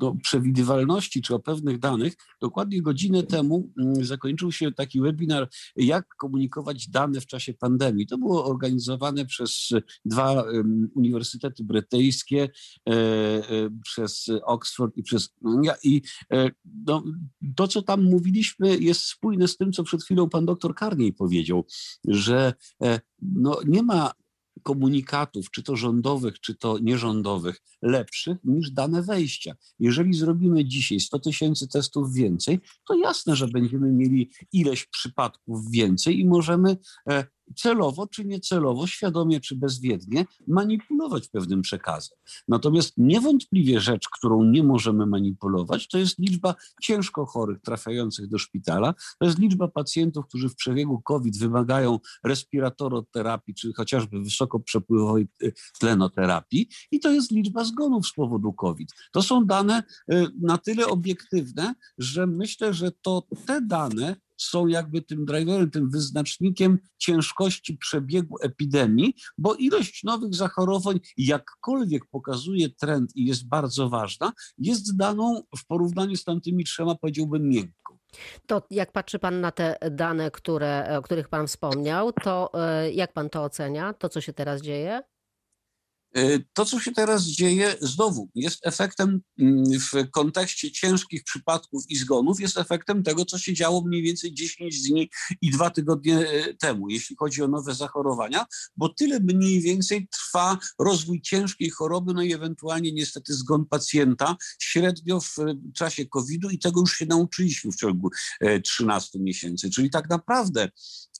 no, 0.00 0.16
przewidywalności 0.22 1.22
czy 1.22 1.34
o 1.34 1.38
pewnych 1.38 1.78
danych, 1.78 2.14
dokładnie 2.40 2.82
godzinę 2.82 3.22
temu 3.22 3.72
mm, 3.78 4.04
zakończył 4.04 4.52
się 4.52 4.72
taki 4.72 5.00
webinar, 5.00 5.48
jak 5.76 6.06
komunikować 6.18 6.88
dane 6.88 7.20
w 7.20 7.26
czasie 7.26 7.54
pandemii. 7.54 8.06
To 8.06 8.18
było 8.18 8.44
organizowane 8.44 9.26
przez 9.26 9.68
dwa 10.04 10.44
uniwersytety 10.94 11.64
brytyjskie, 11.64 12.48
e, 12.88 12.92
e, 12.92 13.42
przez 13.84 14.26
Oxford 14.44 14.96
i 14.96 15.02
przez 15.02 15.34
ja, 15.62 15.74
i 15.84 16.02
e, 16.32 16.50
no, 16.86 17.04
to, 17.56 17.68
co 17.68 17.82
tam 17.82 18.04
mówiliśmy, 18.04 18.78
jest 18.78 19.00
spójne 19.00 19.48
z 19.48 19.56
tym, 19.56 19.72
co 19.72 19.84
przed 19.84 20.02
chwilą 20.02 20.28
pan 20.28 20.46
doktor 20.46 20.74
Karniej 20.76 21.12
powiedział, 21.12 21.64
że 22.04 22.54
e, 22.82 23.00
no, 23.22 23.58
nie 23.66 23.82
ma 23.82 24.12
komunikatów, 24.62 25.50
czy 25.50 25.62
to 25.62 25.76
rządowych, 25.76 26.40
czy 26.40 26.54
to 26.54 26.78
nierządowych, 26.78 27.62
lepszych 27.82 28.38
niż 28.44 28.70
dane 28.70 29.02
wejścia. 29.02 29.56
Jeżeli 29.78 30.14
zrobimy 30.14 30.64
dzisiaj 30.64 31.00
100 31.00 31.18
tysięcy 31.18 31.68
testów 31.68 32.12
więcej, 32.12 32.60
to 32.88 32.94
jasne, 32.94 33.36
że 33.36 33.48
będziemy 33.48 33.92
mieli 33.92 34.30
ileś 34.52 34.86
przypadków 34.86 35.70
więcej 35.70 36.20
i 36.20 36.24
możemy 36.24 36.76
e, 37.10 37.26
celowo 37.54 38.06
czy 38.06 38.24
niecelowo, 38.24 38.86
świadomie 38.86 39.40
czy 39.40 39.56
bezwiednie 39.56 40.26
manipulować 40.46 41.28
pewnym 41.28 41.62
przekazem. 41.62 42.18
Natomiast 42.48 42.92
niewątpliwie 42.96 43.80
rzecz, 43.80 44.08
którą 44.08 44.42
nie 44.42 44.62
możemy 44.62 45.06
manipulować, 45.06 45.88
to 45.88 45.98
jest 45.98 46.18
liczba 46.18 46.54
ciężko 46.82 47.26
chorych 47.26 47.60
trafiających 47.60 48.28
do 48.28 48.38
szpitala, 48.38 48.94
to 49.18 49.26
jest 49.26 49.38
liczba 49.38 49.68
pacjentów, 49.68 50.26
którzy 50.26 50.48
w 50.48 50.54
przebiegu 50.54 51.00
COVID 51.00 51.38
wymagają 51.38 51.98
respiratoroterapii 52.24 53.54
czy 53.54 53.72
chociażby 53.72 54.20
wysokoprzepływowej 54.20 55.28
y, 55.42 55.52
tlenoterapii 55.78 56.68
i 56.90 57.00
to 57.00 57.12
jest 57.12 57.30
liczba 57.30 57.64
zgonów 57.64 58.06
z 58.06 58.12
powodu 58.12 58.52
COVID. 58.52 58.88
To 59.12 59.22
są 59.22 59.44
dane 59.46 59.82
y, 60.12 60.26
na 60.40 60.58
tyle 60.58 60.86
obiektywne, 60.86 61.74
że 61.98 62.26
myślę, 62.26 62.74
że 62.74 62.90
to 63.02 63.26
te 63.46 63.60
dane 63.60 64.16
są 64.36 64.66
jakby 64.66 65.02
tym 65.02 65.24
driverem, 65.24 65.70
tym 65.70 65.90
wyznacznikiem 65.90 66.78
ciężkości 66.98 67.76
przebiegu 67.76 68.36
epidemii, 68.42 69.14
bo 69.38 69.54
ilość 69.54 70.04
nowych 70.04 70.34
zachorowań, 70.34 71.00
jakkolwiek 71.16 72.06
pokazuje 72.10 72.68
trend 72.70 73.16
i 73.16 73.26
jest 73.26 73.48
bardzo 73.48 73.88
ważna, 73.88 74.32
jest 74.58 74.96
daną 74.96 75.42
w 75.56 75.66
porównaniu 75.66 76.16
z 76.16 76.24
tamtymi 76.24 76.64
trzema, 76.64 76.94
powiedziałbym, 76.94 77.48
miękką. 77.48 77.98
To 78.46 78.62
jak 78.70 78.92
patrzy 78.92 79.18
Pan 79.18 79.40
na 79.40 79.52
te 79.52 79.76
dane, 79.90 80.30
które, 80.30 80.98
o 80.98 81.02
których 81.02 81.28
Pan 81.28 81.46
wspomniał, 81.46 82.12
to 82.12 82.50
e, 82.54 82.92
jak 82.92 83.12
Pan 83.12 83.30
to 83.30 83.44
ocenia, 83.44 83.92
to 83.92 84.08
co 84.08 84.20
się 84.20 84.32
teraz 84.32 84.62
dzieje? 84.62 85.02
E, 86.16 86.38
To, 86.52 86.64
co 86.64 86.80
się 86.80 86.92
teraz 86.92 87.22
dzieje, 87.24 87.76
znowu 87.80 88.28
jest 88.34 88.66
efektem 88.66 89.20
mm, 89.38 89.64
w 89.80 90.10
kontekście 90.10 90.72
ciężkich 90.72 91.24
przypadków 91.24 91.84
i 91.88 91.96
zgonów, 91.96 92.40
jest 92.40 92.58
efektem 92.58 93.02
tego, 93.02 93.24
co 93.24 93.38
się 93.38 93.54
działo 93.54 93.82
mniej 93.86 94.02
więcej 94.02 94.34
10 94.34 94.82
dni 94.82 95.10
i 95.42 95.50
dwa 95.50 95.70
tygodnie 95.70 96.18
e, 96.18 96.54
temu, 96.54 96.88
jeśli 96.88 97.16
chodzi 97.16 97.42
o 97.42 97.48
nowe 97.48 97.74
zachorowania, 97.74 98.46
bo 98.76 98.88
tyle 98.88 99.20
mniej 99.20 99.60
więcej 99.60 100.08
trwa 100.08 100.58
rozwój 100.78 101.20
ciężkiej 101.20 101.70
choroby, 101.70 102.14
no 102.14 102.22
i 102.22 102.32
ewentualnie 102.32 102.92
niestety 102.92 103.34
zgon 103.34 103.66
pacjenta 103.66 104.36
średnio 104.58 105.20
w 105.20 105.38
e, 105.38 105.54
czasie 105.74 106.06
COVID-u 106.06 106.50
i 106.50 106.58
tego 106.58 106.80
już 106.80 106.96
się 106.96 107.06
nauczyliśmy 107.06 107.72
w 107.72 107.76
ciągu 107.76 108.10
e, 108.40 108.60
13 108.60 109.18
miesięcy. 109.18 109.70
Czyli 109.70 109.90
tak 109.90 110.10
naprawdę 110.10 110.68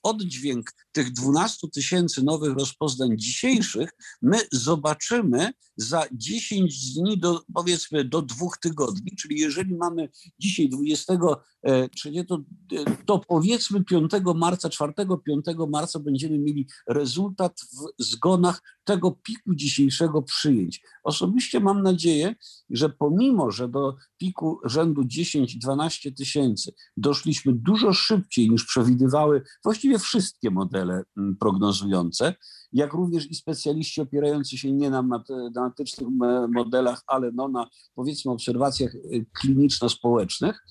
oddźwięk 0.06 0.72
tych 0.92 1.12
12 1.12 1.68
tysięcy 1.74 2.22
nowych 2.22 2.54
rozpoznań 2.54 3.18
dzisiejszych 3.18 3.90
my 4.22 4.38
zobaczymy 4.52 5.52
za 5.76 6.06
10 6.12 6.94
dni 6.94 7.18
do 7.18 7.42
powiedzmy 7.54 8.04
do 8.04 8.22
dwóch 8.22 8.58
tygodni, 8.58 9.16
czyli 9.16 9.40
jeżeli 9.40 9.74
mamy 9.74 10.08
dzisiaj 10.38 10.68
20, 10.68 11.18
e, 11.66 11.88
czy 11.88 12.10
nie, 12.10 12.24
to, 12.24 12.38
e, 12.72 12.96
to 13.06 13.18
powiedzmy 13.18 13.84
5 13.84 14.12
marca, 14.34 14.68
4-5 14.68 15.70
marca 15.70 15.98
będziemy 15.98 16.38
mieli 16.38 16.66
rezultat 16.88 17.60
w 17.98 18.02
zgonach 18.02 18.62
tego 18.84 19.10
piku 19.10 19.54
dzisiejszego 19.54 20.22
przyjęć. 20.22 20.82
Osobiście 21.04 21.60
mam 21.60 21.82
nadzieję, 21.82 22.34
że 22.70 22.88
pomimo, 22.88 23.50
że 23.50 23.68
do 23.68 23.96
piku 24.18 24.60
rzędu 24.64 25.02
10-12 25.02 26.14
tysięcy 26.16 26.72
doszliśmy 26.96 27.52
dużo 27.52 27.92
szybciej 27.92 28.50
niż 28.50 28.64
przewidywały 28.64 29.42
właściwie 29.64 29.98
wszystkie 29.98 30.50
modele 30.50 31.02
mm, 31.16 31.36
prognozujące, 31.36 32.34
jak 32.72 32.92
również 32.92 33.30
i 33.30 33.34
specjaliści 33.34 34.00
opierający 34.00 34.58
się 34.58 34.72
nie 34.72 34.90
na 34.90 35.02
matematycznych 35.02 36.08
modelach, 36.54 37.02
ale 37.06 37.30
no 37.34 37.48
na 37.48 37.66
powiedzmy 37.94 38.32
obserwacjach 38.32 38.94
y, 38.94 39.26
kliniczno-społecznych, 39.32 40.64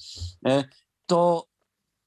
e, 0.47 0.63
to 1.05 1.47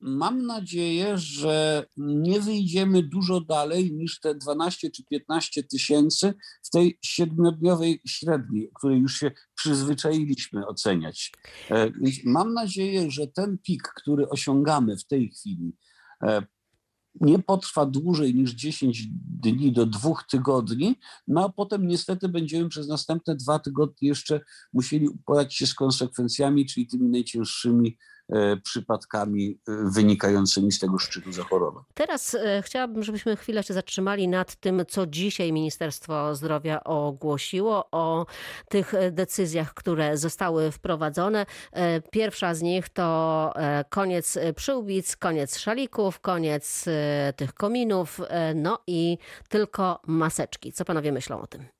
mam 0.00 0.46
nadzieję, 0.46 1.18
że 1.18 1.86
nie 1.96 2.40
wyjdziemy 2.40 3.02
dużo 3.02 3.40
dalej 3.40 3.92
niż 3.92 4.20
te 4.20 4.34
12 4.34 4.90
czy 4.90 5.04
15 5.04 5.62
tysięcy 5.62 6.34
w 6.62 6.70
tej 6.70 6.98
siedmiodniowej 7.02 8.00
średniej, 8.06 8.70
której 8.74 9.00
już 9.00 9.18
się 9.18 9.30
przyzwyczailiśmy 9.54 10.66
oceniać. 10.66 11.32
E, 11.70 11.90
Mam 12.24 12.54
nadzieję, 12.54 13.10
że 13.10 13.26
ten 13.26 13.58
pik, 13.58 13.82
który 13.96 14.28
osiągamy 14.28 14.96
w 14.96 15.06
tej 15.06 15.30
chwili, 15.30 15.76
e, 16.22 16.42
nie 17.20 17.38
potrwa 17.38 17.86
dłużej 17.86 18.34
niż 18.34 18.50
10 18.50 19.06
dni 19.42 19.72
do 19.72 19.86
dwóch 19.86 20.24
tygodni, 20.30 20.96
no 21.28 21.44
a 21.44 21.48
potem 21.48 21.86
niestety 21.86 22.28
będziemy 22.28 22.68
przez 22.68 22.88
następne 22.88 23.36
dwa 23.36 23.58
tygodnie 23.58 24.08
jeszcze 24.08 24.40
musieli 24.72 25.08
uporać 25.08 25.54
się 25.54 25.66
z 25.66 25.74
konsekwencjami, 25.74 26.66
czyli 26.66 26.86
tymi 26.86 27.08
najcięższymi 27.08 27.98
przypadkami 28.62 29.58
e, 29.68 29.72
wynikającymi 29.90 30.72
z 30.72 30.78
tego 30.78 30.98
szczytu 30.98 31.32
zachorowań. 31.32 31.84
Teraz 31.94 32.34
e, 32.34 32.62
chciałabym, 32.62 33.02
żebyśmy 33.02 33.36
chwilę 33.36 33.62
się 33.62 33.74
zatrzymali 33.74 34.28
nad 34.28 34.56
tym, 34.56 34.82
co 34.88 35.06
dzisiaj 35.06 35.52
Ministerstwo 35.52 36.34
Zdrowia 36.34 36.84
ogłosiło, 36.84 37.88
o 37.90 38.26
tych 38.68 38.94
e, 38.94 39.10
decyzjach, 39.10 39.74
które 39.74 40.16
zostały 40.16 40.70
wprowadzone. 40.72 41.46
E, 41.72 42.00
Pierwsza 42.00 42.54
z 42.54 42.62
nich 42.62 42.88
to 42.88 43.52
e, 43.56 43.84
koniec 43.90 44.36
e, 44.36 44.52
przyłbic, 44.52 45.16
koniec 45.16 45.58
szalików, 45.58 46.20
koniec 46.20 46.84
e, 46.88 47.32
tych 47.36 47.54
kominów, 47.54 48.20
e, 48.28 48.54
no 48.54 48.78
i 48.86 49.18
tylko 49.48 50.00
maseczki. 50.06 50.72
Co 50.72 50.84
panowie 50.84 51.12
myślą 51.12 51.40
o 51.40 51.46
tym? 51.46 51.77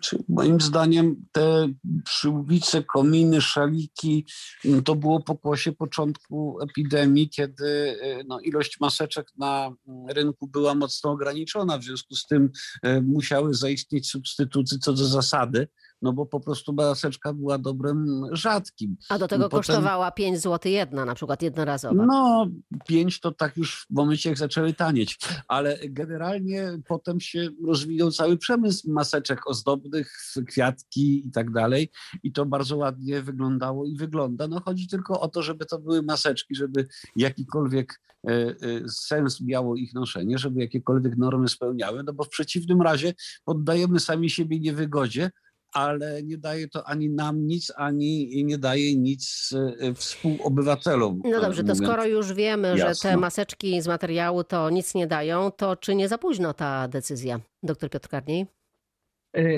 Czy 0.00 0.24
moim 0.28 0.60
zdaniem 0.60 1.26
te 1.32 1.68
przyłbice, 2.04 2.82
kominy, 2.82 3.40
szaliki 3.40 4.26
m, 4.64 4.82
to 4.82 4.94
było 4.94 5.20
pokłosie 5.20 5.72
początku 5.72 6.60
epidemii, 6.60 7.28
kiedy 7.28 7.66
y, 7.66 8.24
no, 8.26 8.40
ilość 8.40 8.80
maseczek 8.80 9.32
na 9.38 9.66
mm, 9.66 10.06
rynku 10.08 10.46
była 10.46 10.74
mocno 10.74 11.10
ograniczona, 11.10 11.78
w 11.78 11.84
związku 11.84 12.14
z 12.14 12.26
tym 12.26 12.50
y, 12.86 13.02
musiały 13.02 13.54
zaistnieć 13.54 14.10
substytuty 14.10 14.78
co 14.78 14.92
do 14.92 15.04
zasady, 15.04 15.68
no 16.02 16.12
bo 16.12 16.26
po 16.26 16.40
prostu 16.40 16.72
maseczka 16.72 17.32
była 17.32 17.58
dobrem 17.58 18.24
rzadkim. 18.32 18.96
A 19.08 19.18
do 19.18 19.28
tego 19.28 19.44
Potem- 19.44 19.58
kosztowała 19.58 20.10
5 20.10 20.40
zł 20.40 20.72
jedna, 20.72 21.04
na 21.04 21.14
przykład 21.14 21.42
jednorazowa. 21.42 22.06
No, 22.06 22.46
pięć 22.88 23.20
to 23.20 23.32
tak 23.32 23.56
już 23.56 23.86
w 23.90 23.94
momencie, 23.94 24.28
jak 24.28 24.38
zaczęły 24.38 24.74
tanieć, 24.74 25.18
ale 25.48 25.78
generalnie 25.84 26.78
potem 26.88 27.20
się 27.20 27.48
rozwijał 27.66 28.10
cały 28.10 28.36
przemysł 28.36 28.92
maseczek 28.92 29.46
ozdobnych, 29.46 30.12
kwiatki 30.48 31.26
i 31.26 31.30
tak 31.30 31.50
dalej 31.50 31.90
i 32.22 32.32
to 32.32 32.46
bardzo 32.46 32.76
ładnie 32.76 33.22
wyglądało 33.22 33.86
i 33.86 33.96
wygląda. 33.96 34.48
No 34.48 34.60
chodzi 34.60 34.88
tylko 34.88 35.20
o 35.20 35.28
to, 35.28 35.42
żeby 35.42 35.66
to 35.66 35.78
były 35.78 36.02
maseczki, 36.02 36.54
żeby 36.54 36.86
jakikolwiek 37.16 38.00
e, 38.26 38.30
e, 38.30 38.54
sens 38.88 39.40
miało 39.40 39.76
ich 39.76 39.94
noszenie, 39.94 40.38
żeby 40.38 40.60
jakiekolwiek 40.60 41.16
normy 41.16 41.48
spełniały, 41.48 42.02
no 42.02 42.12
bo 42.12 42.24
w 42.24 42.28
przeciwnym 42.28 42.82
razie 42.82 43.14
poddajemy 43.44 44.00
sami 44.00 44.30
siebie 44.30 44.60
niewygodzie, 44.60 45.30
ale 45.72 46.22
nie 46.22 46.38
daje 46.38 46.68
to 46.68 46.88
ani 46.88 47.10
nam 47.10 47.46
nic, 47.46 47.72
ani 47.76 48.44
nie 48.44 48.58
daje 48.58 48.96
nic 48.96 49.54
e, 49.80 49.94
współobywatelom. 49.94 51.22
No 51.24 51.40
dobrze, 51.40 51.64
to 51.64 51.74
skoro 51.74 52.06
już 52.06 52.32
wiemy, 52.32 52.78
że 52.78 52.92
te 53.02 53.16
maseczki 53.16 53.82
z 53.82 53.86
materiału 53.86 54.44
to 54.44 54.70
nic 54.70 54.94
nie 54.94 55.06
dają, 55.06 55.50
to 55.50 55.76
czy 55.76 55.94
nie 55.94 56.08
za 56.08 56.18
późno 56.18 56.54
ta 56.54 56.88
decyzja? 56.88 57.40
Doktor 57.62 57.90
Piotr 57.90 58.08
Karniej? 58.08 58.46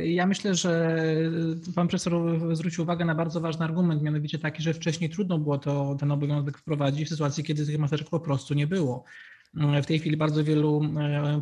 Ja 0.04 0.26
myślę, 0.26 0.54
że 0.54 0.98
pan 1.74 1.88
profesor 1.88 2.12
zwrócił 2.52 2.84
uwagę 2.84 3.04
na 3.04 3.14
bardzo 3.14 3.40
ważny 3.40 3.64
argument, 3.64 4.02
mianowicie 4.02 4.38
taki, 4.38 4.62
że 4.62 4.74
wcześniej 4.74 5.10
trudno 5.10 5.38
było 5.38 5.58
to, 5.58 5.96
ten 6.00 6.10
obowiązek 6.10 6.58
wprowadzić 6.58 7.06
w 7.06 7.10
sytuacji, 7.10 7.44
kiedy 7.44 7.66
tych 7.66 7.78
maseczek 7.78 8.10
po 8.10 8.20
prostu 8.20 8.54
nie 8.54 8.66
było. 8.66 9.04
W 9.82 9.86
tej 9.86 9.98
chwili 9.98 10.16
bardzo 10.16 10.44
wielu 10.44 10.80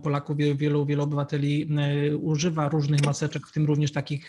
Polaków, 0.02 0.36
wielu, 0.36 0.86
wielu 0.86 1.02
obywateli 1.02 1.68
używa 2.20 2.68
różnych 2.68 3.04
maseczek, 3.04 3.46
w 3.46 3.52
tym 3.52 3.66
również 3.66 3.92
takich 3.92 4.28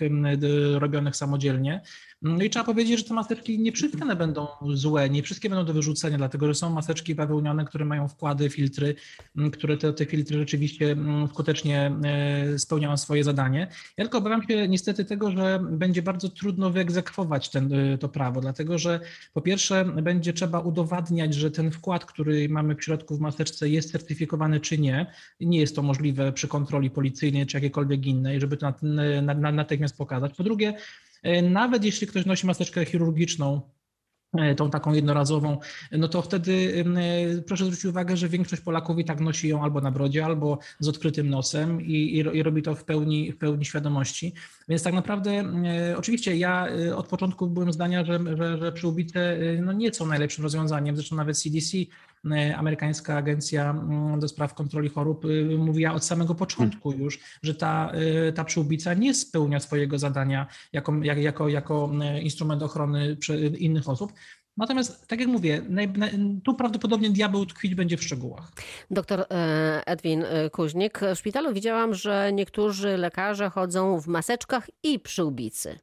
robionych 0.73 1.15
samodzielnie. 1.15 1.81
No 2.24 2.44
i 2.44 2.50
trzeba 2.50 2.65
powiedzieć, 2.65 3.00
że 3.00 3.06
te 3.06 3.13
maseczki 3.13 3.60
nie 3.60 3.72
wszystkie 3.72 4.03
one 4.03 4.15
będą 4.15 4.48
złe, 4.74 5.10
nie 5.10 5.24
wszystkie 5.24 5.50
będą 5.50 5.65
do 5.65 5.74
wyrzucenia, 5.74 6.18
dlatego 6.18 6.48
że 6.48 6.56
są 6.56 6.70
maseczki 6.70 7.15
bawełniane, 7.15 7.65
które 7.65 7.86
mają 7.86 8.08
wkłady, 8.08 8.50
filtry, 8.50 8.96
które 9.53 9.77
te, 9.77 9.94
te 9.94 10.06
filtry 10.06 10.38
rzeczywiście 10.38 10.96
skutecznie 11.30 11.92
spełniają 12.58 12.98
swoje 12.98 13.24
zadanie. 13.24 13.68
Ja 13.98 14.03
tylko 14.03 14.18
obawiam 14.18 14.44
się 14.48 14.68
niestety 14.68 15.06
tego, 15.06 15.32
że 15.32 15.60
będzie 15.72 16.01
bardzo 16.01 16.30
trudno 16.30 16.70
wyegzekwować 16.70 17.50
ten, 17.50 17.70
to 18.00 18.10
prawo, 18.10 18.42
dlatego 18.42 18.77
że 18.77 19.00
po 19.34 19.42
pierwsze 19.42 19.86
będzie 19.86 20.34
trzeba 20.34 20.60
udowadniać, 20.60 21.34
że 21.34 21.51
ten 21.51 21.72
wkład, 21.72 22.06
który 22.06 22.50
mamy 22.50 22.75
w 22.75 22.84
środku 22.84 23.18
w 23.18 23.20
maseczce 23.20 23.70
jest 23.70 23.92
certyfikowany 23.92 24.60
czy 24.60 24.77
nie. 24.77 25.12
Nie 25.39 25.60
jest 25.60 25.75
to 25.75 25.82
możliwe 25.82 26.32
przy 26.32 26.48
kontroli 26.48 26.89
policyjnej 26.89 27.46
czy 27.46 27.58
jakiejkolwiek 27.58 28.06
innej, 28.06 28.39
żeby 28.39 28.58
to 28.58 28.74
natychmiast 29.51 29.98
pokazać. 29.98 30.34
Po 30.34 30.44
drugie, 30.44 30.74
E, 30.74 31.12
nawet 31.44 31.86
jeśli 31.86 32.08
ktoś 32.08 32.25
nosi 32.25 32.48
maseczkę 32.48 32.86
chirurgiczną, 32.86 33.62
e, 34.38 34.56
tą 34.56 34.70
taką 34.70 34.94
jednorazową, 34.94 35.58
no 35.92 36.08
to 36.08 36.22
wtedy 36.22 36.86
e, 37.38 37.42
proszę 37.42 37.65
zwrócić 37.65 37.86
uwagę, 37.86 38.18
że 38.18 38.30
większość 38.30 38.62
Polaków 38.62 39.00
i 39.00 39.06
tak 39.06 39.20
nosi 39.20 39.48
ją 39.48 39.63
albo 39.63 39.82
na 39.82 39.92
brodzie, 39.92 40.25
albo 40.25 40.60
z 40.80 40.88
odkrytym 40.88 41.30
nosem 41.30 41.82
i, 41.82 41.94
i, 41.94 42.18
i 42.18 42.44
robi 42.44 42.62
to 42.62 42.75
w 42.75 42.84
pełni, 42.84 43.32
w 43.32 43.38
pełni 43.38 43.65
świadomości. 43.65 44.34
Więc 44.70 44.84
tak 44.84 44.94
naprawdę, 44.94 45.44
oczywiście 45.98 46.38
ja 46.38 46.68
od 46.96 47.08
początku 47.08 47.48
byłem 47.48 47.74
zdania, 47.74 48.06
że, 48.06 48.20
że, 48.38 48.58
że 48.58 48.72
przyłbice 48.72 49.38
no 49.62 49.74
nie 49.74 49.94
są 49.94 50.06
najlepszym 50.06 50.44
rozwiązaniem, 50.44 50.96
zresztą 50.96 51.15
nawet 51.15 51.38
CDC 51.38 51.77
E, 51.77 52.12
amerykańska 52.56 53.18
agencja 53.18 53.70
mm, 53.70 54.20
do 54.20 54.27
spraw 54.27 54.53
kontroli 54.53 54.89
chorób 54.89 55.25
y, 55.25 55.58
mówiła 55.58 55.94
od 55.94 56.06
samego 56.06 56.36
początku 56.36 56.89
hmm. 56.89 57.06
już, 57.06 57.20
że 57.44 57.56
ta, 57.56 57.92
y, 58.30 58.34
ta 58.34 58.44
przyłbica 58.44 58.94
nie 58.94 59.13
spełnia 59.13 59.60
swojego 59.60 60.00
zadania 60.00 60.48
jako, 60.74 60.94
jako, 61.03 61.50
jako 61.50 61.92
e, 62.01 62.22
instrument 62.22 62.63
ochrony 62.63 63.18
innych 63.58 63.89
osób. 63.89 64.13
Natomiast, 64.58 65.08
tak 65.08 65.20
jak 65.20 65.30
mówię, 65.30 65.62
tu 66.44 66.53
prawdopodobnie 66.53 67.10
diabeł 67.10 67.46
tkwić 67.46 67.75
będzie 67.75 67.98
w 67.98 68.03
szczegółach. 68.03 68.51
Doktor 68.92 69.20
e, 69.20 69.25
Edwin 69.86 70.24
Kuźnik, 70.51 71.00
w 71.15 71.20
szpitalu 71.20 71.53
widziałam, 71.53 71.94
że 71.94 72.34
niektórzy 72.34 72.98
lekarze 72.98 73.50
chodzą 73.50 74.00
w 74.00 74.08
maseczkach 74.08 74.70
i 74.84 75.00
przyłbicy. 75.00 75.80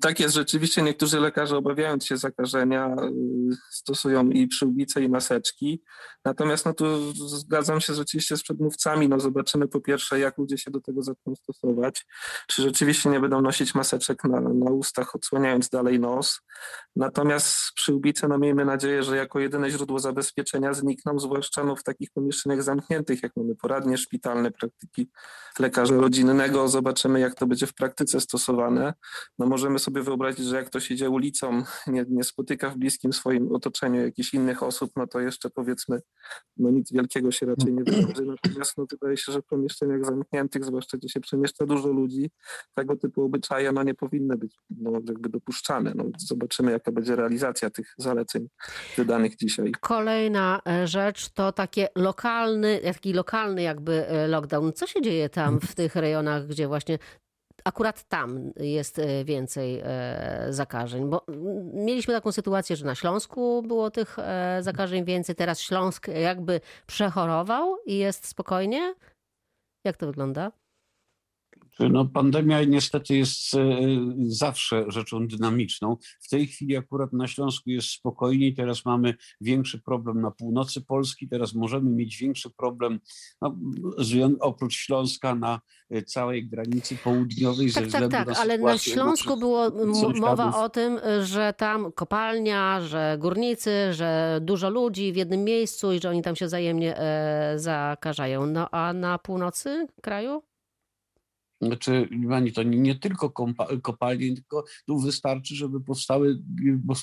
Tak 0.00 0.20
jest, 0.20 0.34
rzeczywiście 0.34 0.82
niektórzy 0.82 1.20
lekarze 1.20 1.56
obawiając 1.56 2.06
się 2.06 2.16
zakażenia 2.16 2.86
y, 2.88 3.56
stosują 3.70 4.30
i 4.30 4.48
przyłbice 4.48 5.02
i 5.02 5.08
maseczki. 5.08 5.82
Natomiast 6.24 6.66
no 6.66 6.74
tu 6.74 7.12
zgadzam 7.12 7.80
się 7.80 7.94
rzeczywiście 7.94 8.36
z 8.36 8.42
przedmówcami. 8.42 9.08
No 9.08 9.20
zobaczymy 9.20 9.68
po 9.68 9.80
pierwsze, 9.80 10.18
jak 10.18 10.38
ludzie 10.38 10.58
się 10.58 10.70
do 10.70 10.80
tego 10.80 11.02
zaczną 11.02 11.34
stosować. 11.34 12.06
Czy 12.46 12.62
rzeczywiście 12.62 13.10
nie 13.10 13.20
będą 13.20 13.40
nosić 13.40 13.74
maseczek 13.74 14.24
na, 14.24 14.40
na 14.40 14.70
ustach, 14.70 15.14
odsłaniając 15.14 15.68
dalej 15.68 16.00
nos. 16.00 16.40
Natomiast 16.96 17.56
przyłbice, 17.74 18.28
no 18.28 18.38
miejmy 18.38 18.64
nadzieję, 18.64 19.02
że 19.02 19.16
jako 19.16 19.40
jedyne 19.40 19.70
źródło 19.70 19.98
zabezpieczenia 19.98 20.74
znikną, 20.74 21.18
zwłaszcza 21.18 21.64
no, 21.64 21.76
w 21.76 21.82
takich 21.82 22.10
pomieszczeniach 22.10 22.62
zamkniętych, 22.62 23.22
jak 23.22 23.32
mamy 23.36 23.56
poradnie 23.56 23.98
szpitalne, 23.98 24.50
praktyki 24.50 25.10
lekarza 25.58 25.94
rodzinnego. 25.94 26.68
Zobaczymy, 26.68 27.20
jak 27.20 27.34
to 27.34 27.46
będzie 27.46 27.66
w 27.66 27.74
praktyce 27.74 28.20
stosowane. 28.20 28.94
No 29.38 29.46
możemy 29.46 29.78
sobie 29.78 30.02
wyobrazić, 30.02 30.46
że 30.46 30.56
jak 30.56 30.66
ktoś 30.66 30.90
idzie 30.90 31.10
ulicą, 31.10 31.62
nie, 31.86 32.04
nie 32.08 32.24
spotyka 32.24 32.70
w 32.70 32.76
bliskim 32.76 33.12
swoim 33.12 33.52
otoczeniu 33.52 34.00
jakichś 34.00 34.34
innych 34.34 34.62
osób, 34.62 34.90
no 34.96 35.06
to 35.06 35.20
jeszcze 35.20 35.50
powiedzmy, 35.50 36.00
no 36.56 36.70
nic 36.70 36.92
wielkiego 36.92 37.30
się 37.30 37.46
raczej 37.46 37.72
nie 37.72 37.84
wydarzy. 37.84 38.24
Natomiast 38.24 38.78
no 38.78 38.86
wydaje 38.90 39.16
się, 39.16 39.32
że 39.32 39.42
w 39.42 39.46
pomieszczeniach 39.46 40.04
zamkniętych, 40.04 40.64
zwłaszcza 40.64 40.98
gdzie 40.98 41.08
się 41.08 41.20
przemieszcza 41.20 41.66
dużo 41.66 41.88
ludzi, 41.88 42.30
tego 42.74 42.96
typu 42.96 43.24
obyczaje 43.24 43.72
no 43.72 43.82
nie 43.82 43.94
powinny 43.94 44.36
być 44.36 44.56
no, 44.70 44.92
jakby 44.92 45.28
dopuszczane. 45.28 45.92
No, 45.94 46.04
zobaczymy, 46.18 46.72
jaka 46.72 46.92
będzie 46.92 47.16
realizacja 47.16 47.70
tych 47.70 47.94
zaleceń 47.98 48.48
wydanych 48.96 49.36
dzisiaj. 49.36 49.72
Kolejna 49.80 50.60
e, 50.68 50.86
rzecz 50.86 51.28
to 51.28 51.52
takie 51.52 51.88
lokalny, 51.96 52.80
taki 52.84 53.12
lokalny 53.12 53.62
jakby 53.62 54.08
e, 54.08 54.28
lockdown. 54.28 54.72
Co 54.72 54.86
się 54.86 55.02
dzieje 55.02 55.28
tam 55.28 55.60
w 55.60 55.74
tych 55.74 55.96
rejonach, 55.96 56.46
gdzie 56.46 56.68
właśnie 56.68 56.98
akurat 57.64 58.04
tam 58.08 58.52
jest 58.56 58.98
e, 58.98 59.24
więcej 59.24 59.80
e, 59.84 60.46
zakażeń, 60.50 61.10
bo 61.10 61.24
mieliśmy 61.72 62.14
taką 62.14 62.32
sytuację, 62.32 62.76
że 62.76 62.86
na 62.86 62.94
Śląsku 62.94 63.62
było 63.62 63.90
tych 63.90 64.18
e, 64.18 64.58
zakażeń 64.62 65.04
więcej, 65.04 65.34
teraz 65.34 65.60
Śląsk 65.60 66.08
jakby 66.08 66.60
przechorował 66.86 67.76
i 67.86 67.98
jest 67.98 68.26
spokojnie. 68.26 68.94
Jak 69.84 69.96
to 69.96 70.06
wygląda? 70.06 70.52
No, 71.88 72.04
pandemia 72.04 72.64
niestety 72.64 73.16
jest 73.16 73.54
e, 73.54 73.58
zawsze 74.22 74.84
rzeczą 74.88 75.28
dynamiczną. 75.28 75.96
W 76.20 76.28
tej 76.28 76.46
chwili 76.46 76.76
akurat 76.76 77.12
na 77.12 77.26
Śląsku 77.26 77.70
jest 77.70 77.88
spokojniej, 77.88 78.54
teraz 78.54 78.84
mamy 78.84 79.14
większy 79.40 79.80
problem 79.80 80.20
na 80.20 80.30
północy 80.30 80.80
Polski, 80.80 81.28
teraz 81.28 81.54
możemy 81.54 81.90
mieć 81.90 82.16
większy 82.16 82.50
problem 82.50 83.00
no, 83.42 83.56
oprócz 84.40 84.74
Śląska 84.74 85.34
na 85.34 85.60
e, 85.90 86.02
całej 86.02 86.48
granicy 86.48 86.96
południowej. 86.96 87.72
Tak, 87.72 87.90
tak, 87.90 88.10
tak, 88.10 88.28
ale 88.38 88.58
na 88.58 88.78
Śląsku 88.78 89.36
było 89.36 89.70
mowa 90.14 90.64
o 90.64 90.68
tym, 90.68 91.00
że 91.22 91.54
tam 91.56 91.92
kopalnia, 91.92 92.80
że 92.80 93.16
górnicy, 93.20 93.92
że 93.92 94.38
dużo 94.42 94.70
ludzi 94.70 95.12
w 95.12 95.16
jednym 95.16 95.44
miejscu 95.44 95.92
i 95.92 96.00
że 96.00 96.10
oni 96.10 96.22
tam 96.22 96.36
się 96.36 96.46
wzajemnie 96.46 96.98
e, 96.98 97.58
zakażają. 97.58 98.46
No 98.46 98.70
a 98.70 98.92
na 98.92 99.18
północy 99.18 99.86
kraju? 100.02 100.49
Znaczy, 101.60 102.08
pani, 102.28 102.52
to 102.52 102.62
nie, 102.62 102.94
tylko 102.94 103.30
kopalnie, 103.82 104.34
tylko 104.34 104.64
tu 104.86 104.98
wystarczy, 104.98 105.54
żeby 105.54 105.80
powstały, 105.80 106.42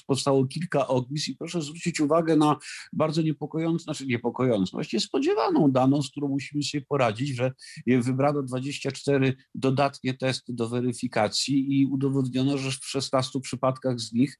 powstało 0.08 0.46
kilka 0.46 0.88
ognisk 0.88 1.28
i 1.28 1.36
proszę 1.36 1.62
zwrócić 1.62 2.00
uwagę 2.00 2.36
na 2.36 2.58
bardzo 2.94 3.22
niepokojącą, 3.22 3.84
znaczy 3.84 4.06
niepokojącą, 4.06 4.72
właściwie 4.72 5.02
spodziewaną 5.02 5.72
daną, 5.72 6.02
z 6.02 6.12
którą 6.12 6.28
musimy 6.28 6.64
sobie 6.64 6.86
poradzić, 6.90 7.30
że 7.30 7.52
wybrano 7.88 8.44
24 8.44 9.36
dodatnie 9.56 10.14
testy 10.14 10.54
do 10.54 10.70
weryfikacji 10.70 11.80
i 11.80 11.86
udowodniono, 11.86 12.58
że 12.58 12.72
w 12.72 12.86
16 12.86 13.40
przypadkach 13.40 14.00
z 14.00 14.14
nich 14.14 14.40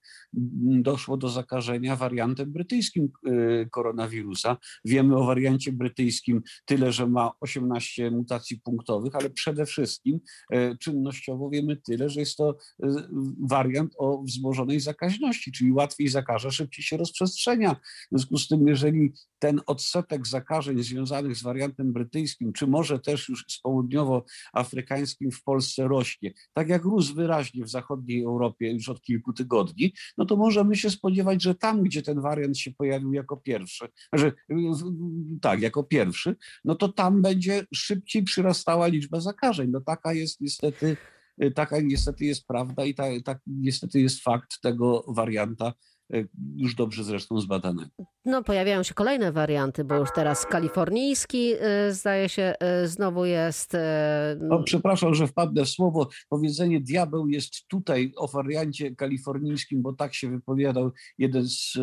doszło 0.82 1.18
do 1.18 1.30
zakażenia 1.30 1.96
wariantem 1.96 2.52
brytyjskim 2.52 3.10
y, 3.28 3.70
koronawirusa. 3.72 4.58
Wiemy 4.86 5.16
o 5.16 5.26
wariancie 5.26 5.72
brytyjskim 5.72 6.42
tyle, 6.66 6.92
że 6.92 7.08
ma 7.08 7.32
18 7.40 8.12
mutacji 8.12 8.62
punktowych, 8.62 9.16
ale 9.16 9.30
przede 9.30 9.66
wszystkim 9.66 10.07
e, 10.52 10.78
czynnościowo 10.78 11.50
wiemy 11.50 11.78
tyle, 11.78 12.10
że 12.10 12.20
jest 12.20 12.38
to 12.38 12.58
e, 12.84 12.88
wariant 13.50 13.94
o 13.98 14.24
wzmożonej 14.24 14.80
zakaźności, 14.80 15.52
czyli 15.52 15.72
łatwiej 15.72 16.08
zakaża, 16.08 16.52
szybciej 16.52 16.86
się 16.86 16.98
rozprzestrzenia. 16.98 17.76
W 17.76 17.80
związku 18.12 18.38
z 18.38 18.48
tym, 18.48 18.68
jeżeli 18.68 19.14
ten 19.40 19.62
odsetek 19.66 20.28
zakażeń 20.28 20.84
związanych 20.84 21.36
z 21.36 21.44
wariantem 21.44 21.94
brytyjskim, 21.94 22.54
czy 22.54 22.68
może 22.68 23.00
też 23.00 23.30
już 23.30 23.46
z 23.48 23.62
południowoafrykańskim 23.62 25.32
w 25.32 25.44
Polsce 25.44 25.88
rośnie, 25.88 26.34
tak 26.54 26.70
jak 26.70 26.84
rósł 26.84 27.16
wyraźnie 27.16 27.64
w 27.66 27.70
zachodniej 27.70 28.24
Europie 28.24 28.72
już 28.72 28.90
od 28.90 29.02
kilku 29.02 29.34
tygodni, 29.34 29.94
no 30.18 30.26
to 30.26 30.36
możemy 30.36 30.76
się 30.76 30.90
spodziewać, 30.90 31.44
że 31.44 31.56
tam, 31.56 31.84
gdzie 31.84 32.02
ten 32.02 32.22
wariant 32.22 32.58
się 32.58 32.72
pojawił 32.72 33.14
jako 33.14 33.38
pierwszy, 33.38 33.88
że 34.14 34.32
tak, 35.42 35.62
jako 35.62 35.84
pierwszy, 35.84 36.36
no 36.66 36.76
to 36.76 36.90
tam 36.90 37.22
będzie 37.22 37.66
szybciej 37.74 38.24
przyrastała 38.24 38.88
liczba 38.88 39.20
zakażeń. 39.20 39.70
No 39.72 39.82
taka 39.98 40.14
jest 40.14 40.42
niestety, 40.42 40.98
taka 41.56 41.82
niestety 41.82 42.26
jest 42.26 42.48
prawda 42.48 42.86
i 42.86 42.94
tak 42.94 43.12
ta, 43.26 43.40
niestety 43.48 44.02
jest 44.02 44.24
fakt 44.24 44.62
tego 44.62 45.06
warianta 45.08 45.74
już 46.56 46.76
dobrze 46.76 47.04
zresztą 47.04 47.40
zbadane. 47.40 47.90
No, 48.26 48.44
pojawiają 48.44 48.84
się 48.84 48.94
kolejne 48.94 49.32
warianty, 49.32 49.84
bo 49.84 49.96
już 49.96 50.10
teraz 50.16 50.46
kalifornijski 50.46 51.54
e, 51.60 51.94
zdaje 51.94 52.30
się 52.30 52.54
e, 52.60 52.88
znowu 52.88 53.26
jest. 53.26 53.78
O, 54.50 54.64
przepraszam, 54.64 55.16
że 55.16 55.28
wpadnę 55.28 55.66
w 55.66 55.70
słowo. 55.70 56.10
Powiedzenie 56.30 56.82
diabeł 56.82 57.28
jest 57.28 57.68
tutaj 57.68 58.14
o 58.16 58.28
wariancie 58.28 58.96
kalifornijskim, 58.96 59.82
bo 59.82 59.94
tak 59.94 60.14
się 60.14 60.30
wypowiadał 60.30 60.92
jeden 61.18 61.48
z 61.48 61.78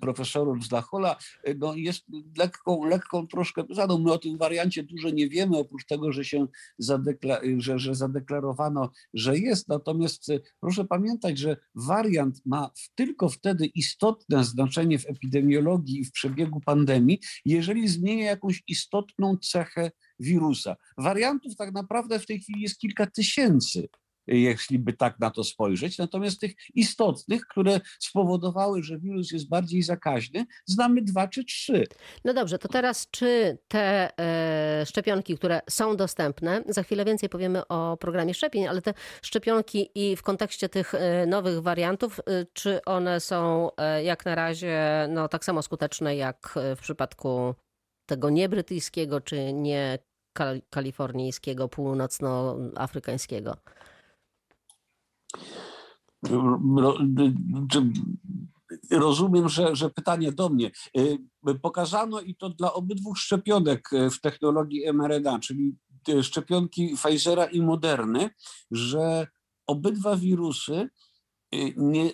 profesorów 0.00 0.64
z 0.64 0.68
Dachola. 0.68 1.16
No, 1.58 1.74
jest 1.74 2.04
lekką, 2.38 2.84
lekką 2.84 3.26
troszkę 3.26 3.64
zadą. 3.70 3.98
My 3.98 4.12
o 4.12 4.18
tym 4.18 4.38
wariancie 4.38 4.82
dużo 4.82 5.10
nie 5.10 5.28
wiemy, 5.28 5.58
oprócz 5.58 5.86
tego, 5.86 6.12
że 6.12 6.24
się 6.24 6.46
zadekla 6.78 7.40
że, 7.58 7.78
że 7.78 7.94
zadeklarowano, 7.94 8.90
że 9.14 9.38
jest. 9.38 9.68
Natomiast 9.68 10.32
proszę 10.60 10.84
pamiętać, 10.84 11.38
że 11.38 11.56
wariant 11.74 12.45
ma 12.46 12.70
tylko 12.94 13.28
wtedy 13.28 13.66
istotne 13.66 14.44
znaczenie 14.44 14.98
w 14.98 15.06
epidemiologii 15.06 16.00
i 16.00 16.04
w 16.04 16.12
przebiegu 16.12 16.60
pandemii, 16.60 17.20
jeżeli 17.44 17.88
zmienia 17.88 18.24
jakąś 18.24 18.62
istotną 18.68 19.36
cechę 19.36 19.90
wirusa. 20.20 20.76
Wariantów 20.98 21.56
tak 21.56 21.72
naprawdę 21.72 22.18
w 22.18 22.26
tej 22.26 22.40
chwili 22.40 22.62
jest 22.62 22.78
kilka 22.78 23.06
tysięcy. 23.06 23.88
Jeśli 24.26 24.78
by 24.78 24.92
tak 24.92 25.18
na 25.18 25.30
to 25.30 25.44
spojrzeć. 25.44 25.98
Natomiast 25.98 26.40
tych 26.40 26.52
istotnych, 26.74 27.46
które 27.46 27.80
spowodowały, 28.00 28.82
że 28.82 28.98
wirus 28.98 29.32
jest 29.32 29.48
bardziej 29.48 29.82
zakaźny, 29.82 30.46
znamy 30.66 31.02
dwa 31.02 31.28
czy 31.28 31.44
trzy. 31.44 31.84
No 32.24 32.34
dobrze, 32.34 32.58
to 32.58 32.68
teraz 32.68 33.10
czy 33.10 33.58
te 33.68 34.10
e, 34.20 34.86
szczepionki, 34.86 35.36
które 35.36 35.60
są 35.70 35.96
dostępne, 35.96 36.62
za 36.68 36.82
chwilę 36.82 37.04
więcej 37.04 37.28
powiemy 37.28 37.68
o 37.68 37.96
programie 37.96 38.34
szczepień, 38.34 38.66
ale 38.66 38.82
te 38.82 38.94
szczepionki 39.22 39.90
i 39.94 40.16
w 40.16 40.22
kontekście 40.22 40.68
tych 40.68 40.94
e, 40.94 41.26
nowych 41.26 41.62
wariantów, 41.62 42.20
e, 42.20 42.46
czy 42.52 42.84
one 42.84 43.20
są 43.20 43.70
jak 44.02 44.24
na 44.24 44.34
razie 44.34 45.06
no, 45.08 45.28
tak 45.28 45.44
samo 45.44 45.62
skuteczne 45.62 46.16
jak 46.16 46.54
w 46.76 46.80
przypadku 46.80 47.54
tego 48.06 48.30
nie 48.30 48.48
brytyjskiego, 48.48 49.20
czy 49.20 49.52
nie 49.52 49.98
kal- 50.38 50.60
kalifornijskiego, 50.70 51.68
północnoafrykańskiego? 51.68 53.56
Rozumiem, 58.90 59.48
że, 59.48 59.76
że 59.76 59.90
pytanie 59.90 60.32
do 60.32 60.48
mnie. 60.48 60.70
Y, 60.98 61.18
Pokazano 61.62 62.20
i 62.20 62.34
to 62.34 62.50
dla 62.50 62.72
obydwu 62.72 63.14
szczepionek 63.14 63.92
y, 63.92 64.10
w 64.10 64.20
technologii 64.20 64.92
mRNA, 64.92 65.38
czyli 65.38 65.76
y, 66.08 66.22
szczepionki 66.22 66.96
Pfizera 66.96 67.44
i 67.44 67.60
Moderny, 67.60 68.30
że 68.70 69.26
obydwa 69.66 70.16
wirusy 70.16 70.88
nie, 71.76 72.12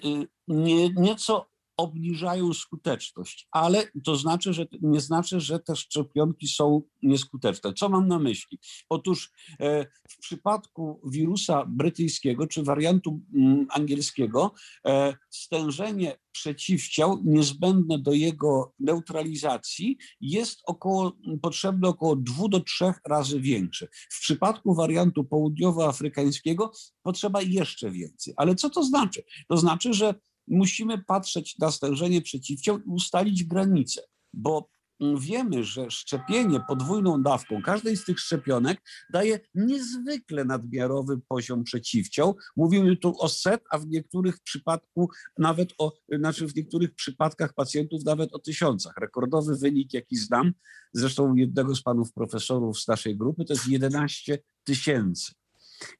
nie, 0.48 0.90
nieco 0.90 1.51
obniżają 1.76 2.54
skuteczność, 2.54 3.48
ale 3.50 3.88
to 4.04 4.16
znaczy, 4.16 4.52
że 4.52 4.66
nie 4.82 5.00
znaczy, 5.00 5.40
że 5.40 5.58
te 5.58 5.76
szczepionki 5.76 6.48
są 6.48 6.82
nieskuteczne. 7.02 7.72
Co 7.72 7.88
mam 7.88 8.08
na 8.08 8.18
myśli? 8.18 8.58
Otóż 8.88 9.30
e, 9.60 9.86
w 10.08 10.18
przypadku 10.18 11.00
wirusa 11.10 11.64
brytyjskiego 11.66 12.46
czy 12.46 12.62
wariantu 12.62 13.20
mm, 13.34 13.66
angielskiego 13.70 14.52
e, 14.86 15.14
stężenie 15.30 16.16
przeciwciał 16.32 17.20
niezbędne 17.24 17.98
do 17.98 18.12
jego 18.12 18.74
neutralizacji 18.78 19.96
jest 20.20 20.60
około, 20.66 21.12
potrzebne 21.42 21.88
około 21.88 22.16
2 22.16 22.48
do 22.48 22.60
3 22.60 22.84
razy 23.08 23.40
większe. 23.40 23.88
W 24.10 24.20
przypadku 24.20 24.74
wariantu 24.74 25.24
południowoafrykańskiego 25.24 26.72
potrzeba 27.02 27.42
jeszcze 27.42 27.90
więcej. 27.90 28.34
Ale 28.36 28.54
co 28.54 28.70
to 28.70 28.84
znaczy? 28.84 29.22
To 29.48 29.56
znaczy, 29.56 29.94
że 29.94 30.14
musimy 30.48 31.04
patrzeć 31.04 31.58
na 31.58 31.70
stężenie 31.70 32.22
przeciwciał 32.22 32.78
i 32.78 32.88
ustalić 32.88 33.44
granice, 33.44 34.02
bo 34.32 34.68
mm, 35.00 35.18
wiemy, 35.18 35.64
że 35.64 35.90
szczepienie 35.90 36.60
podwójną 36.68 37.22
dawką 37.22 37.62
każdej 37.62 37.96
z 37.96 38.04
tych 38.04 38.20
szczepionek 38.20 38.82
daje 39.12 39.40
niezwykle 39.54 40.44
nadmiarowy 40.44 41.20
poziom 41.28 41.64
przeciwciał. 41.64 42.36
Mówimy 42.56 42.96
tu 42.96 43.14
o 43.18 43.28
set, 43.28 43.64
a 43.70 43.78
w 43.78 43.86
niektórych 43.86 44.40
przypadku 44.40 45.08
nawet 45.38 45.74
o, 45.78 45.92
znaczy 46.18 46.46
w 46.46 46.56
niektórych 46.56 46.94
przypadkach 46.94 47.54
pacjentów 47.54 48.04
nawet 48.04 48.34
o 48.34 48.38
tysiącach. 48.38 48.94
Rekordowy 49.00 49.56
wynik, 49.56 49.92
jaki 49.94 50.16
znam, 50.16 50.52
zresztą 50.92 51.34
jednego 51.34 51.74
z 51.74 51.82
panów 51.82 52.12
profesorów 52.12 52.80
z 52.80 52.88
naszej 52.88 53.16
grupy, 53.16 53.44
to 53.44 53.52
jest 53.52 53.68
11 53.68 54.38
tysięcy. 54.64 55.32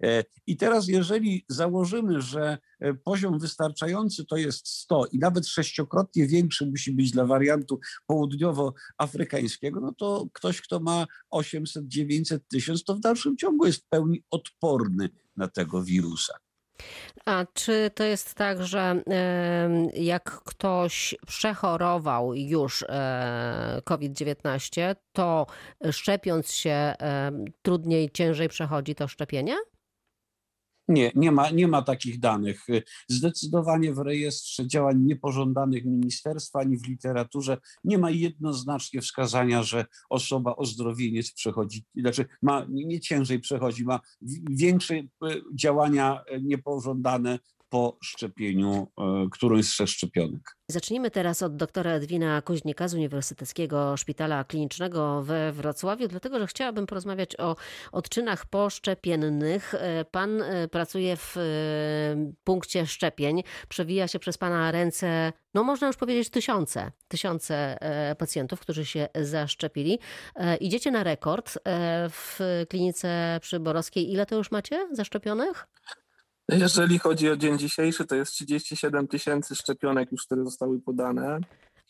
E, 0.02 0.24
I 0.46 0.56
teraz, 0.56 0.88
jeżeli 0.88 1.44
założymy, 1.48 2.20
że 2.20 2.58
e, 2.80 2.94
poziom 2.94 3.38
wystarczający 3.38 4.24
to 4.24 4.36
jest 4.36 4.68
100 4.68 5.06
i 5.06 5.18
nawet 5.18 5.46
sześciokrotnie 5.46 6.26
większy 6.26 6.66
musi 6.66 6.92
być 6.92 7.10
dla 7.10 7.24
wariantu 7.24 7.80
południowoafrykańskiego, 8.06 9.80
no 9.80 9.92
to 9.92 10.26
ktoś, 10.32 10.60
kto 10.60 10.80
ma 10.80 11.06
800, 11.30 11.88
900, 11.88 12.48
1000, 12.48 12.84
to 12.84 12.94
w 12.94 13.00
dalszym 13.00 13.36
ciągu 13.36 13.66
jest 13.66 13.80
w 13.80 13.88
pełni 13.88 14.22
odporny 14.30 15.10
na 15.36 15.48
tego 15.48 15.82
wirusa. 15.82 16.34
A 17.24 17.46
czy 17.54 17.90
to 17.94 18.04
jest 18.04 18.34
tak, 18.34 18.62
że 18.62 19.02
jak 19.94 20.24
ktoś 20.30 21.14
przechorował 21.26 22.34
już 22.34 22.84
e, 22.88 23.82
COVID-19, 23.84 24.96
to 25.12 25.46
szczepiąc 25.90 26.52
się 26.52 26.94
trudniej, 27.62 28.10
ciężej 28.10 28.48
przechodzi 28.48 28.94
to 28.94 29.08
szczepienie? 29.08 29.56
Nie, 30.88 31.12
nie 31.14 31.32
ma, 31.32 31.50
nie 31.50 31.68
ma 31.68 31.82
takich 31.82 32.20
danych. 32.20 32.66
Zdecydowanie 33.08 33.94
w 33.94 33.98
rejestrze 33.98 34.66
działań 34.66 35.00
niepożądanych 35.00 35.84
ministerstwa 35.84 36.58
ani 36.58 36.78
w 36.78 36.86
literaturze 36.86 37.58
nie 37.84 37.98
ma 37.98 38.10
jednoznacznie 38.10 39.00
wskazania, 39.00 39.62
że 39.62 39.84
osoba 40.10 40.56
ozdrowieniec 40.56 41.32
przechodzi, 41.32 41.84
znaczy 41.96 42.26
ma 42.42 42.66
nie 42.70 43.00
ciężej 43.00 43.40
przechodzi, 43.40 43.84
ma 43.84 44.00
większe 44.50 44.94
e, 44.94 45.06
działania 45.54 46.22
e, 46.26 46.40
niepożądane 46.40 47.38
po 47.72 47.98
szczepieniu 48.02 48.88
e, 48.98 49.26
którąś 49.30 49.76
ze 49.76 49.86
szczepionek. 49.86 50.56
Zacznijmy 50.68 51.10
teraz 51.10 51.42
od 51.42 51.56
doktora 51.56 51.90
Edwina 51.90 52.42
Kuźnika 52.42 52.88
z 52.88 52.94
Uniwersyteckiego 52.94 53.96
Szpitala 53.96 54.44
Klinicznego 54.44 55.22
we 55.22 55.52
Wrocławiu, 55.52 56.08
dlatego 56.08 56.38
że 56.38 56.46
chciałabym 56.46 56.86
porozmawiać 56.86 57.40
o 57.40 57.56
odczynach 57.92 58.46
poszczepiennych. 58.46 59.74
E, 59.74 60.04
Pan 60.04 60.42
e, 60.42 60.68
pracuje 60.68 61.16
w 61.16 61.36
punkcie 62.44 62.86
szczepień, 62.86 63.42
przewija 63.68 64.08
się 64.08 64.18
przez 64.18 64.38
Pana 64.38 64.70
ręce, 64.70 65.32
no 65.54 65.64
można 65.64 65.86
już 65.86 65.96
powiedzieć 65.96 66.30
tysiące, 66.30 66.92
tysiące 67.08 67.78
pacjentów, 68.18 68.60
którzy 68.60 68.86
się 68.86 69.08
zaszczepili. 69.14 69.98
Idziecie 70.60 70.90
na 70.90 71.04
rekord 71.04 71.58
w 72.10 72.38
klinice 72.68 73.38
przy 73.42 73.60
Borowskiej. 73.60 74.12
Ile 74.12 74.26
to 74.26 74.36
już 74.36 74.50
macie 74.50 74.88
zaszczepionych? 74.92 75.66
Jeżeli 76.48 76.98
chodzi 76.98 77.30
o 77.30 77.36
dzień 77.36 77.58
dzisiejszy, 77.58 78.04
to 78.06 78.14
jest 78.14 78.32
37 78.32 79.08
tysięcy 79.08 79.54
szczepionek 79.56 80.12
już, 80.12 80.26
które 80.26 80.44
zostały 80.44 80.80
podane. 80.80 81.38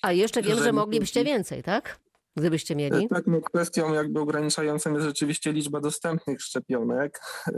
A 0.03 0.13
jeszcze 0.13 0.43
wiem, 0.43 0.51
że 0.51 0.57
Jeżeli 0.57 0.77
moglibyście 0.77 1.21
chodzi- 1.21 1.31
więcej, 1.33 1.63
tak? 1.63 1.99
Gdybyście 2.37 2.77
mieli. 2.77 3.05
E, 3.05 3.09
Tak, 3.09 3.27
no 3.27 3.41
kwestią 3.41 3.95
jakby 3.95 4.21
ograniczającą 4.21 4.93
jest 4.95 5.07
rzeczywiście 5.07 5.53
liczba 5.53 5.81
dostępnych 5.81 6.43
szczepionek. 6.43 7.21
E, 7.47 7.53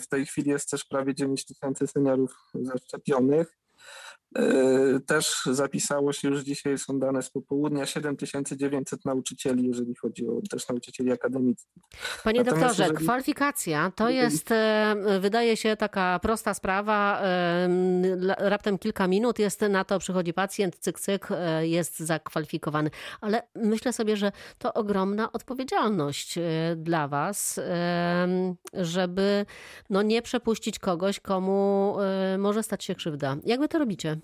W 0.00 0.08
tej 0.08 0.26
chwili 0.26 0.50
jest 0.50 0.70
też 0.70 0.84
prawie 0.84 1.14
9 1.14 1.44
tysięcy 1.44 1.86
seniorów 1.86 2.36
zaszczepionych. 2.54 3.56
E, 4.36 5.00
Też 5.06 5.42
zapisało 5.50 6.12
się 6.12 6.28
już 6.28 6.40
dzisiaj, 6.40 6.78
są 6.78 6.98
dane 6.98 7.22
z 7.22 7.30
popołudnia, 7.30 7.86
7900 7.86 9.04
nauczycieli, 9.04 9.66
jeżeli 9.68 9.94
chodzi 9.94 10.26
o 10.28 10.32
też 10.50 10.68
nauczycieli 10.68 11.12
akademickich. 11.12 11.72
Panie 12.24 12.38
Natomiast 12.38 12.60
doktorze, 12.62 12.82
jeżeli- 12.82 13.04
kwalifikacja 13.04 13.92
to 13.96 14.08
jest, 14.10 14.48
wydaje 15.20 15.56
się, 15.56 15.76
taka 15.76 16.18
prosta 16.22 16.54
sprawa. 16.54 17.22
Raptem 18.38 18.78
kilka 18.78 19.06
minut 19.08 19.38
jest 19.38 19.60
na 19.60 19.84
to, 19.84 19.98
przychodzi 19.98 20.32
pacjent, 20.32 20.76
cyk, 20.78 21.00
cyk, 21.00 21.28
e, 21.30 21.66
jest 21.68 21.98
zakwalifikowany. 21.98 22.90
Ale 23.20 23.42
myślę 23.54 23.92
sobie, 23.92 24.16
że 24.16 24.32
to 24.58 24.74
ogromna 24.74 25.32
odpowiedzialność 25.32 26.38
e, 26.38 26.42
dla 26.76 27.08
Was, 27.08 27.60
żeby 28.72 29.46
no, 29.90 30.02
nie 30.02 30.22
przepuścić 30.22 30.78
kogoś, 30.78 31.20
komu 31.20 31.96
e, 32.00 32.38
może 32.38 32.62
stać 32.62 32.84
się 32.84 32.94
krzywda. 32.94 33.36
Jak 33.44 33.60
Wy 33.60 33.68
to 33.68 33.78
robicie? 33.78 34.16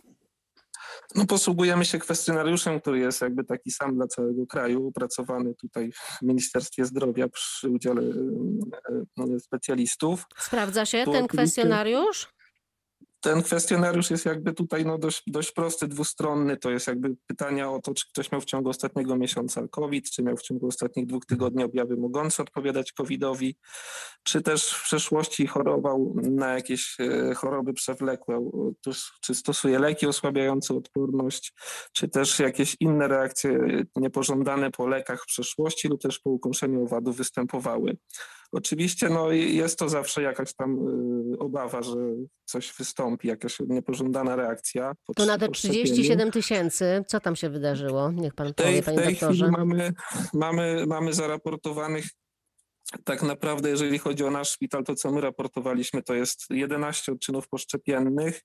No, 1.14 1.26
posługujemy 1.26 1.84
się 1.84 1.98
kwestionariuszem, 1.98 2.80
który 2.80 2.98
jest 2.98 3.20
jakby 3.20 3.44
taki 3.44 3.70
sam 3.70 3.94
dla 3.94 4.06
całego 4.06 4.46
kraju, 4.46 4.86
opracowany 4.88 5.54
tutaj 5.54 5.92
w 5.92 6.22
Ministerstwie 6.22 6.84
Zdrowia 6.84 7.28
przy 7.28 7.70
udziale 7.70 8.02
e, 8.02 9.24
e, 9.34 9.40
specjalistów. 9.40 10.26
Sprawdza 10.38 10.86
się 10.86 11.04
ten 11.12 11.26
kwestionariusz? 11.26 12.28
Ten 13.22 13.42
kwestionariusz 13.42 14.10
jest 14.10 14.24
jakby 14.24 14.52
tutaj 14.52 14.84
no 14.84 14.98
dość, 14.98 15.22
dość 15.26 15.52
prosty, 15.52 15.88
dwustronny. 15.88 16.56
To 16.56 16.70
jest 16.70 16.86
jakby 16.86 17.16
pytania 17.26 17.70
o 17.70 17.80
to, 17.80 17.94
czy 17.94 18.08
ktoś 18.08 18.32
miał 18.32 18.40
w 18.40 18.44
ciągu 18.44 18.70
ostatniego 18.70 19.16
miesiąca 19.16 19.68
COVID, 19.68 20.10
czy 20.10 20.22
miał 20.22 20.36
w 20.36 20.42
ciągu 20.42 20.66
ostatnich 20.66 21.06
dwóch 21.06 21.26
tygodni 21.26 21.64
objawy 21.64 21.96
mogące 21.96 22.42
odpowiadać 22.42 22.92
COVID-owi, 22.92 23.56
czy 24.22 24.42
też 24.42 24.72
w 24.72 24.82
przeszłości 24.82 25.46
chorował 25.46 26.14
na 26.14 26.54
jakieś 26.54 26.96
e, 27.00 27.34
choroby 27.34 27.72
przewlekłe, 27.72 28.50
czy 29.20 29.34
stosuje 29.34 29.78
leki 29.78 30.06
osłabiające 30.06 30.74
odporność, 30.74 31.52
czy 31.92 32.08
też 32.08 32.38
jakieś 32.38 32.76
inne 32.80 33.08
reakcje 33.08 33.58
niepożądane 33.96 34.70
po 34.70 34.86
lekach 34.86 35.22
w 35.22 35.26
przeszłości 35.26 35.88
lub 35.88 36.00
też 36.00 36.18
po 36.18 36.30
ukąszeniu 36.30 36.84
owadów 36.84 37.16
występowały. 37.16 37.96
Oczywiście 38.52 39.08
no, 39.08 39.30
jest 39.32 39.78
to 39.78 39.88
zawsze 39.88 40.22
jakaś 40.22 40.54
tam 40.54 40.88
y, 41.34 41.38
obawa, 41.38 41.82
że 41.82 41.96
coś 42.44 42.72
wystąpi, 42.78 43.28
jakaś 43.28 43.60
niepożądana 43.60 44.36
reakcja. 44.36 44.92
po 45.06 45.14
To 45.14 45.26
na 45.26 45.38
te 45.38 45.48
po 45.48 45.54
szczepieniu. 45.54 45.84
37 45.84 46.30
tysięcy, 46.30 47.04
co 47.06 47.20
tam 47.20 47.36
się 47.36 47.50
wydarzyło? 47.50 48.12
Niech 48.12 48.34
Pan 48.34 48.54
tej, 48.54 48.66
powie, 48.66 48.82
Panie 48.82 48.98
tej 48.98 49.12
doktorze. 49.12 49.50
mamy, 49.50 49.92
mamy, 50.34 50.84
mamy 50.86 51.12
zaraportowanych 51.12 52.04
tak 53.04 53.22
naprawdę, 53.22 53.70
jeżeli 53.70 53.98
chodzi 53.98 54.24
o 54.24 54.30
nasz 54.30 54.50
szpital, 54.50 54.84
to 54.84 54.94
co 54.94 55.12
my 55.12 55.20
raportowaliśmy, 55.20 56.02
to 56.02 56.14
jest 56.14 56.46
11 56.50 57.12
odczynów 57.12 57.48
poszczepiennych. 57.48 58.42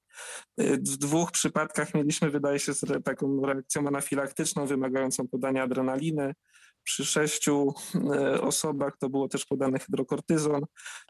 Y, 0.62 0.78
W 0.78 0.98
dwóch 0.98 1.32
przypadkach 1.32 1.94
mieliśmy, 1.94 2.30
wydaje 2.30 2.60
się, 2.60 2.72
taką 3.04 3.46
reakcją 3.46 3.88
anafilaktyczną 3.88 4.66
wymagającą 4.66 5.28
podania 5.28 5.64
adrenaliny. 5.64 6.34
Przy 6.88 7.06
sześciu 7.06 7.74
e, 8.14 8.42
osobach 8.42 8.98
to 8.98 9.10
było 9.10 9.28
też 9.28 9.46
podane 9.46 9.80
hydrokortyzon. 9.80 10.62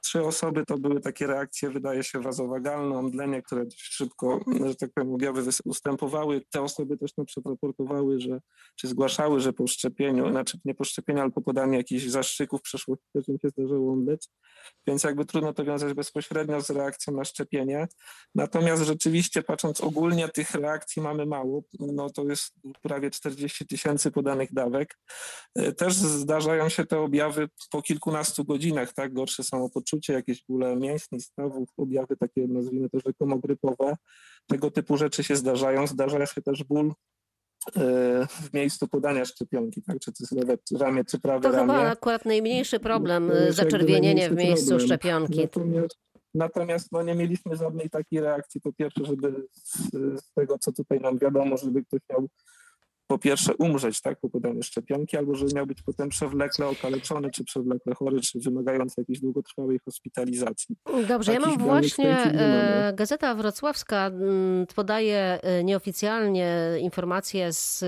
Trzy 0.04 0.24
osoby 0.24 0.66
to 0.66 0.78
były 0.78 1.02
takie 1.02 1.28
reakcje, 1.28 1.70
wydaje 1.70 2.04
się, 2.04 2.22
wazowagalne, 2.22 2.98
omdlenie, 2.98 3.42
które 3.42 3.63
dość 3.63 3.82
szybko, 3.82 4.40
że 4.66 4.76
tak 4.76 4.90
powiem, 4.94 5.13
objawy 5.13 5.44
ustępowały. 5.66 6.42
Te 6.52 6.62
osoby 6.62 6.98
też 6.98 7.18
na 7.18 7.26
przykład 7.26 7.56
raportowały, 7.56 8.20
że 8.20 8.40
czy 8.76 8.88
zgłaszały, 8.88 9.40
że 9.40 9.54
po 9.54 9.68
szczepieniu, 9.68 10.32
znaczy 10.32 10.60
nie 10.66 10.76
po 10.76 10.84
szczepieniu, 10.84 11.22
ale 11.22 11.32
po 11.32 11.42
podaniu 11.42 11.74
jakichś 11.74 12.06
zastrzyków 12.06 12.62
przeszło 12.62 12.98
też 13.13 13.28
im 13.28 13.40
się 13.40 13.50
zdarzyło 13.50 13.94
omdleć. 13.94 14.28
Więc 14.88 15.04
jakby 15.04 15.26
trudno 15.26 15.54
to 15.54 15.66
wiązać 15.66 15.94
bezpośrednio 15.94 16.62
z 16.62 16.70
reakcją 16.70 17.13
na 17.13 17.26
szczepienie. 17.26 17.88
Natomiast 18.36 18.84
rzeczywiście 18.84 19.44
patrząc 19.44 19.82
ogólnie 19.82 20.30
tych 20.30 20.52
reakcji 20.52 21.02
mamy 21.02 21.26
mało, 21.26 21.63
no 21.80 22.10
to 22.10 22.24
jest 22.24 22.54
prawie 22.82 23.12
40 23.12 23.68
tysięcy 23.68 24.12
podanych 24.12 24.54
dawek. 24.54 24.98
E, 25.67 25.71
Też 25.73 25.93
zdarzają 25.95 26.69
się 26.69 26.86
te 26.86 26.99
objawy 26.99 27.49
po 27.71 27.82
kilkunastu 27.82 28.45
godzinach, 28.45 28.93
tak? 28.93 29.13
Gorsze 29.13 29.43
samopoczucie, 29.43 30.13
jakieś 30.13 30.43
bóle 30.49 30.75
mięśni, 30.75 31.21
stawów, 31.21 31.69
objawy 31.77 32.17
takie 32.17 32.47
nazwijmy 32.47 32.89
to 32.89 32.99
rzekomo 33.06 33.38
grypowe. 33.38 33.95
Tego 34.47 34.71
typu 34.71 34.97
rzeczy 34.97 35.23
się 35.23 35.36
zdarzają. 35.36 35.88
Zdarza 35.88 36.25
się 36.25 36.41
też 36.41 36.63
ból 36.63 36.88
e, 36.88 36.91
w 38.27 38.53
miejscu 38.53 38.88
podania 38.88 39.25
szczepionki, 39.25 39.82
tak? 39.82 39.99
Czy 39.99 40.12
to 40.12 40.17
jest 40.19 40.32
lewe 40.32 40.58
ramię, 40.80 41.06
czy 41.06 41.19
prawe 41.19 41.41
To 41.41 41.51
ramię. 41.51 41.73
chyba 41.73 41.89
akurat 41.89 42.25
najmniejszy 42.25 42.80
problem, 42.80 43.27
To 43.27 43.36
jakby 43.36 43.53
zaczerwienienie 43.53 44.30
w 44.30 44.36
miejscu 44.36 44.67
problem. 44.69 44.88
szczepionki. 44.88 45.39
Natomiast, 45.41 45.97
natomiast 46.34 46.91
no, 46.91 47.03
nie 47.03 47.15
mieliśmy 47.15 47.56
żadnej 47.56 47.89
takiej 47.89 48.19
reakcji, 48.21 48.62
po 48.62 48.73
pierwsze, 48.73 49.06
żeby 49.06 49.47
z, 49.53 49.91
z 50.21 50.34
tego, 50.34 50.58
co 50.60 50.71
tutaj 50.71 50.99
nam 50.99 51.17
wiadomo, 51.17 51.58
żeby 51.58 51.84
ktoś 51.84 51.99
miał 52.12 52.27
po 53.08 53.17
pierwsze 53.17 53.56
umrzeć 53.56 54.02
tak, 54.02 54.20
po 54.20 54.30
podaniu 54.30 54.63
szczepionki, 54.63 55.17
albo 55.17 55.36
żeby 55.36 55.52
miał 55.56 55.65
być 55.65 55.82
potem 55.82 56.10
przewlekle 56.10 56.67
okaleczony, 56.67 57.32
czy 57.32 57.43
przewlekle 57.43 57.96
chory, 57.96 58.22
czy 58.22 58.39
wymagający 58.39 59.02
jakiejś 59.02 59.20
długotrwałej 59.20 59.80
hospitalizacji. 59.80 60.76
Dobrze, 61.08 61.34
ja 61.34 61.39
mam 61.39 61.50
Takich 61.50 61.60
w 61.60 61.65
tej 61.65 61.67
właśnie, 61.67 62.10
e, 62.10 62.93
Gazeta 62.96 63.36
Wrocławska 63.36 64.12
podaje 64.76 65.39
e, 65.41 65.63
nieoficjalnie 65.63 66.58
informacje 66.80 67.54
z, 67.54 67.80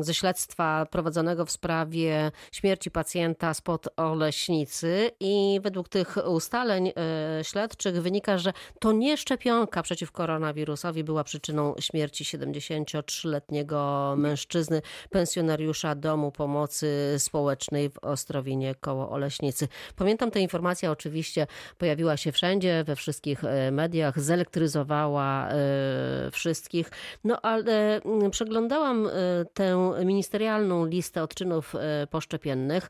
ze 0.00 0.14
śledztwa 0.14 0.86
prowadzonego 0.90 1.44
w 1.44 1.50
sprawie 1.50 2.32
śmierci 2.52 2.90
pacjenta 2.90 3.54
spod 3.54 3.88
Oleśnicy 3.96 5.10
i 5.20 5.60
według 5.62 5.88
tych 5.88 6.16
ustaleń 6.28 6.92
e, 6.96 7.44
śledczych 7.44 8.02
wynika, 8.02 8.38
że 8.38 8.52
to 8.80 8.92
nie 8.92 9.16
szczepionka 9.16 9.82
przeciw 9.82 10.12
koronawirusowi 10.12 11.04
była 11.04 11.24
przyczyną 11.24 11.74
śmierci 11.80 12.24
73-letniego 12.24 14.05
mężczyzny, 14.16 14.82
pensjonariusza 15.10 15.94
Domu 15.94 16.32
Pomocy 16.32 17.14
Społecznej 17.18 17.90
w 17.90 17.98
Ostrowinie 17.98 18.74
koło 18.74 19.10
Oleśnicy. 19.10 19.68
Pamiętam 19.96 20.30
tę 20.30 20.40
informację, 20.40 20.90
oczywiście 20.90 21.46
pojawiła 21.78 22.16
się 22.16 22.32
wszędzie, 22.32 22.84
we 22.84 22.96
wszystkich 22.96 23.44
e, 23.44 23.70
mediach, 23.70 24.20
zelektryzowała 24.20 25.48
e, 25.48 26.30
wszystkich. 26.30 26.90
No 27.24 27.40
ale 27.40 28.00
przeglądałam 28.30 29.06
e, 29.06 29.10
tę 29.54 29.92
ministerialną 30.04 30.86
listę 30.86 31.22
odczynów 31.22 31.74
poszczepiennych. 32.10 32.88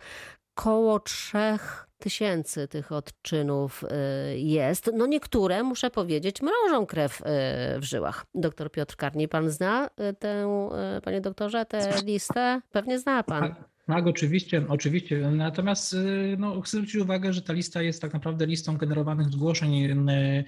Koło 0.57 1.01
trzech 1.01 1.87
tysięcy 1.99 2.69
tych 2.69 2.92
odczynów 2.92 3.85
e, 3.85 4.38
jest. 4.38 4.90
No 4.95 5.07
niektóre, 5.07 5.62
muszę 5.62 5.90
powiedzieć, 5.90 6.42
mrożą 6.42 6.87
krew 6.87 7.23
e, 7.25 7.79
w 7.81 7.85
żyłach. 7.85 8.27
Doktor 8.35 8.71
Piotr 8.71 8.97
Karni, 8.97 9.29
pan 9.29 9.51
zna 9.51 9.90
e, 9.97 10.12
tę, 10.12 10.49
panie 11.05 11.21
doktorze, 11.21 11.66
tę 11.66 11.92
listę? 12.05 12.61
Pewnie 12.73 12.99
zna 12.99 13.23
pan. 13.23 13.40
Tak, 13.40 13.64
tak, 13.87 14.07
oczywiście, 14.07 14.64
oczywiście. 14.69 15.31
Natomiast 15.31 15.92
y, 15.92 16.37
no, 16.38 16.61
chcę 16.61 16.77
zwrócić 16.77 16.97
uwagę, 16.97 17.33
że 17.33 17.42
ta 17.42 17.53
lista 17.53 17.83
jest 17.83 18.03
tak 18.03 18.12
naprawdę 18.12 18.47
listą 18.47 18.77
generowanych 18.77 19.29
zgłoszeń, 19.29 19.85
y, 19.85 20.45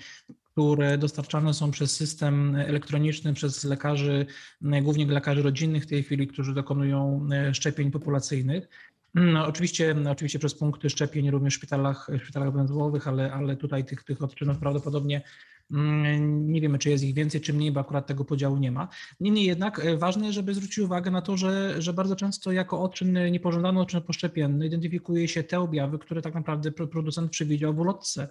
które 0.59 0.99
dostarczane 0.99 1.55
są 1.55 1.71
przez 1.71 1.97
system 1.97 2.57
elektroniczny, 2.57 3.35
przez 3.35 3.65
lekarzy, 3.65 4.27
y, 4.63 4.83
głównie 4.83 5.07
lekarzy 5.07 5.43
rodzinnych 5.43 5.83
w 5.83 5.87
tej 5.87 6.03
chwili, 6.03 6.27
którzy 6.27 6.55
dokonują 6.55 7.29
y, 7.51 7.55
szczepień 7.55 7.91
populacyjnych. 7.91 8.69
No, 9.15 9.47
oczywiście, 9.47 9.95
oczywiście 10.11 10.39
przez 10.39 10.55
punkty 10.55 10.91
szczepień 10.91 11.31
również 11.31 11.55
w 11.55 11.57
szpitalach, 11.57 12.11
w 12.21 12.23
szpitalach 12.23 12.53
węzłowych, 12.53 13.09
ale, 13.09 13.33
ale 13.33 13.57
tutaj 13.57 13.85
tych, 13.85 14.03
tych 14.03 14.23
odczynów 14.23 14.59
prawdopodobnie 14.59 15.23
mm, 15.71 16.53
nie 16.53 16.61
wiemy, 16.61 16.79
czy 16.79 16.91
jest 16.91 17.05
ich 17.05 17.15
więcej, 17.15 17.41
czy 17.41 17.53
mniej, 17.53 17.73
bo 17.73 17.81
akurat 17.81 18.07
tego 18.07 18.25
podziału 18.25 18.57
nie 18.57 18.73
ma. 18.73 18.89
Niemniej 19.21 19.45
jednak 19.45 19.79
e, 19.79 19.97
ważne 19.97 20.25
jest, 20.25 20.35
żeby 20.35 20.55
zwrócić 20.55 20.79
uwagę 20.79 21.11
na 21.11 21.23
to, 21.23 21.37
że, 21.37 21.83
że 21.83 21.93
bardzo 21.93 22.17
często 22.17 22.53
jako 22.53 22.83
odczyn, 22.83 23.19
niepożądany 23.31 23.81
odczyn 23.81 24.01
poszczepienny 24.01 24.67
identyfikuje 24.67 25.29
się 25.29 25.43
te 25.43 25.61
objawy, 25.61 25.99
które 25.99 26.23
tak 26.23 26.35
naprawdę 26.35 26.73
pro- 26.73 26.87
producent 26.87 27.31
przewidział 27.31 27.75
w 27.75 27.79
ulotce. 27.79 28.29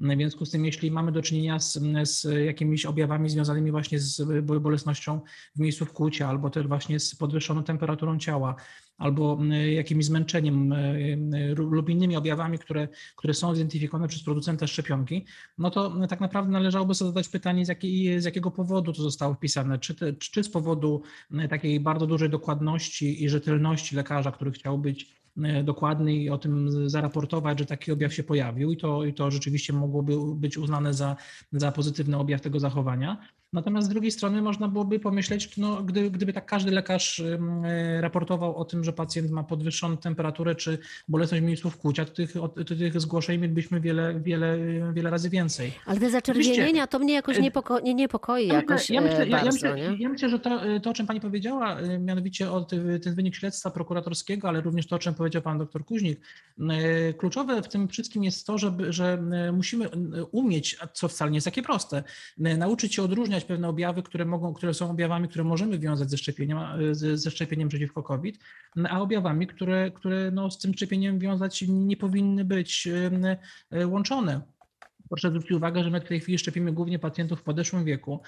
W 0.00 0.16
związku 0.16 0.46
z 0.46 0.50
tym, 0.50 0.64
jeśli 0.64 0.90
mamy 0.90 1.12
do 1.12 1.22
czynienia 1.22 1.58
z, 1.58 1.78
z 2.02 2.46
jakimiś 2.46 2.86
objawami 2.86 3.30
związanymi 3.30 3.70
właśnie 3.70 3.98
z 3.98 4.22
bolesnością 4.60 5.20
w 5.56 5.60
miejscu 5.60 5.84
wkłucia, 5.84 6.28
albo 6.28 6.50
też 6.50 6.66
właśnie 6.66 7.00
z 7.00 7.14
podwyższoną 7.14 7.64
temperaturą 7.64 8.18
ciała, 8.18 8.54
albo 8.98 9.38
jakimś 9.70 10.04
zmęczeniem 10.04 10.74
lub 11.56 11.88
innymi 11.88 12.16
objawami, 12.16 12.58
które, 12.58 12.88
które 13.16 13.34
są 13.34 13.54
zidentyfikowane 13.54 14.08
przez 14.08 14.22
producenta 14.22 14.66
szczepionki, 14.66 15.24
no 15.58 15.70
to 15.70 16.06
tak 16.06 16.20
naprawdę 16.20 16.52
należałoby 16.52 16.94
sobie 16.94 17.08
zadać 17.08 17.28
pytanie, 17.28 17.64
z, 17.66 17.68
jakiej, 17.68 18.20
z 18.20 18.24
jakiego 18.24 18.50
powodu 18.50 18.92
to 18.92 19.02
zostało 19.02 19.34
wpisane. 19.34 19.78
Czy, 19.78 19.94
te, 19.94 20.12
czy 20.12 20.44
z 20.44 20.50
powodu 20.50 21.02
takiej 21.50 21.80
bardzo 21.80 22.06
dużej 22.06 22.30
dokładności 22.30 23.24
i 23.24 23.28
rzetelności 23.28 23.96
lekarza, 23.96 24.32
który 24.32 24.50
chciał 24.50 24.78
być 24.78 25.18
dokładny 25.64 26.14
i 26.14 26.30
o 26.30 26.38
tym 26.38 26.70
zaraportować, 26.90 27.58
że 27.58 27.66
taki 27.66 27.92
objaw 27.92 28.14
się 28.14 28.22
pojawił 28.22 28.72
i 28.72 28.76
to, 28.76 29.04
i 29.04 29.14
to 29.14 29.30
rzeczywiście 29.30 29.72
mogłoby 29.72 30.34
być 30.34 30.58
uznane 30.58 30.94
za, 30.94 31.16
za 31.52 31.72
pozytywny 31.72 32.16
objaw 32.16 32.40
tego 32.40 32.60
zachowania. 32.60 33.28
Natomiast 33.52 33.86
z 33.86 33.90
drugiej 33.90 34.10
strony 34.10 34.42
można 34.42 34.68
byłoby 34.68 35.00
pomyśleć, 35.00 35.56
no, 35.56 35.82
gdy, 35.82 36.10
gdyby 36.10 36.32
tak 36.32 36.46
każdy 36.46 36.70
lekarz 36.70 37.22
raportował 38.00 38.56
o 38.56 38.64
tym, 38.64 38.84
że 38.84 38.92
pacjent 38.92 39.30
ma 39.30 39.42
podwyższoną 39.42 39.96
temperaturę 39.96 40.54
czy 40.54 40.78
bolesność 41.08 41.42
w 41.42 41.46
miejscu 41.46 41.70
wkłucia, 41.70 42.04
to 42.04 42.14
tych, 42.14 42.32
to 42.56 42.64
tych 42.64 43.00
zgłoszeń 43.00 43.40
mielibyśmy 43.40 43.80
wiele, 43.80 44.20
wiele, 44.20 44.58
wiele 44.92 45.10
razy 45.10 45.30
więcej. 45.30 45.72
Ale 45.86 46.00
te 46.00 46.10
zaczerwienienia 46.10 46.86
to 46.86 46.98
mnie 46.98 47.14
jakoś 47.14 47.38
niepoko 47.38 47.80
nie 47.80 47.94
niepokoi 47.94 48.46
jakoś 48.46 48.90
ja 48.90 49.00
myślę, 49.00 49.28
ja, 49.28 49.36
bardzo, 49.36 49.52
myślę, 49.52 49.76
nie? 49.76 49.96
ja 50.02 50.08
myślę, 50.08 50.28
że 50.28 50.38
to, 50.38 50.60
to, 50.82 50.90
o 50.90 50.94
czym 50.94 51.06
pani 51.06 51.20
powiedziała, 51.20 51.76
mianowicie 52.00 52.50
o 52.50 52.60
ty, 52.60 53.00
ten 53.00 53.14
wynik 53.14 53.36
śledztwa 53.36 53.70
prokuratorskiego, 53.70 54.48
ale 54.48 54.60
również 54.60 54.86
to, 54.86 54.96
o 54.96 54.98
czym 54.98 55.14
powiedział 55.14 55.42
pan 55.42 55.58
doktor 55.58 55.84
Kuźnik, 55.84 56.20
kluczowe 57.18 57.62
w 57.62 57.68
tym 57.68 57.88
wszystkim 57.88 58.24
jest 58.24 58.46
to, 58.46 58.58
żeby, 58.58 58.92
że 58.92 59.22
musimy 59.52 59.88
umieć, 60.32 60.76
co 60.92 61.08
wcale 61.08 61.30
nie 61.30 61.36
jest 61.36 61.44
takie 61.44 61.62
proste, 61.62 62.02
nauczyć 62.38 62.94
się 62.94 63.02
odróżniać 63.02 63.37
pewne 63.44 63.68
objawy, 63.68 64.02
które, 64.02 64.24
mogą, 64.24 64.54
które 64.54 64.74
są 64.74 64.90
objawami, 64.90 65.28
które 65.28 65.44
możemy 65.44 65.78
wiązać 65.78 66.10
ze 66.10 66.18
szczepieniem, 66.18 66.58
ze 67.14 67.30
szczepieniem 67.30 67.68
przeciwko 67.68 68.02
COVID, 68.02 68.38
a 68.88 69.00
objawami, 69.00 69.46
które, 69.46 69.90
które 69.90 70.30
no, 70.30 70.50
z 70.50 70.58
tym 70.58 70.74
szczepieniem 70.74 71.18
wiązać 71.18 71.64
nie 71.68 71.96
powinny 71.96 72.44
być 72.44 72.88
łączone. 73.86 74.40
Proszę 75.08 75.30
zwrócić 75.30 75.52
uwagę, 75.52 75.84
że 75.84 75.90
my 75.90 76.00
w 76.00 76.04
tej 76.04 76.20
chwili 76.20 76.38
szczepimy 76.38 76.72
głównie 76.72 76.98
pacjentów 76.98 77.40
w 77.40 77.42
podeszłym 77.42 77.84
wieku 77.84 78.20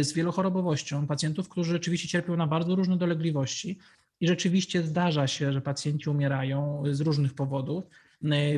z 0.00 0.12
wielochorobowością, 0.12 1.06
pacjentów, 1.06 1.48
którzy 1.48 1.72
rzeczywiście 1.72 2.08
cierpią 2.08 2.36
na 2.36 2.46
bardzo 2.46 2.74
różne 2.76 2.96
dolegliwości 2.96 3.78
i 4.20 4.28
rzeczywiście 4.28 4.82
zdarza 4.82 5.26
się, 5.26 5.52
że 5.52 5.60
pacjenci 5.60 6.10
umierają 6.10 6.82
z 6.90 7.00
różnych 7.00 7.34
powodów. 7.34 7.84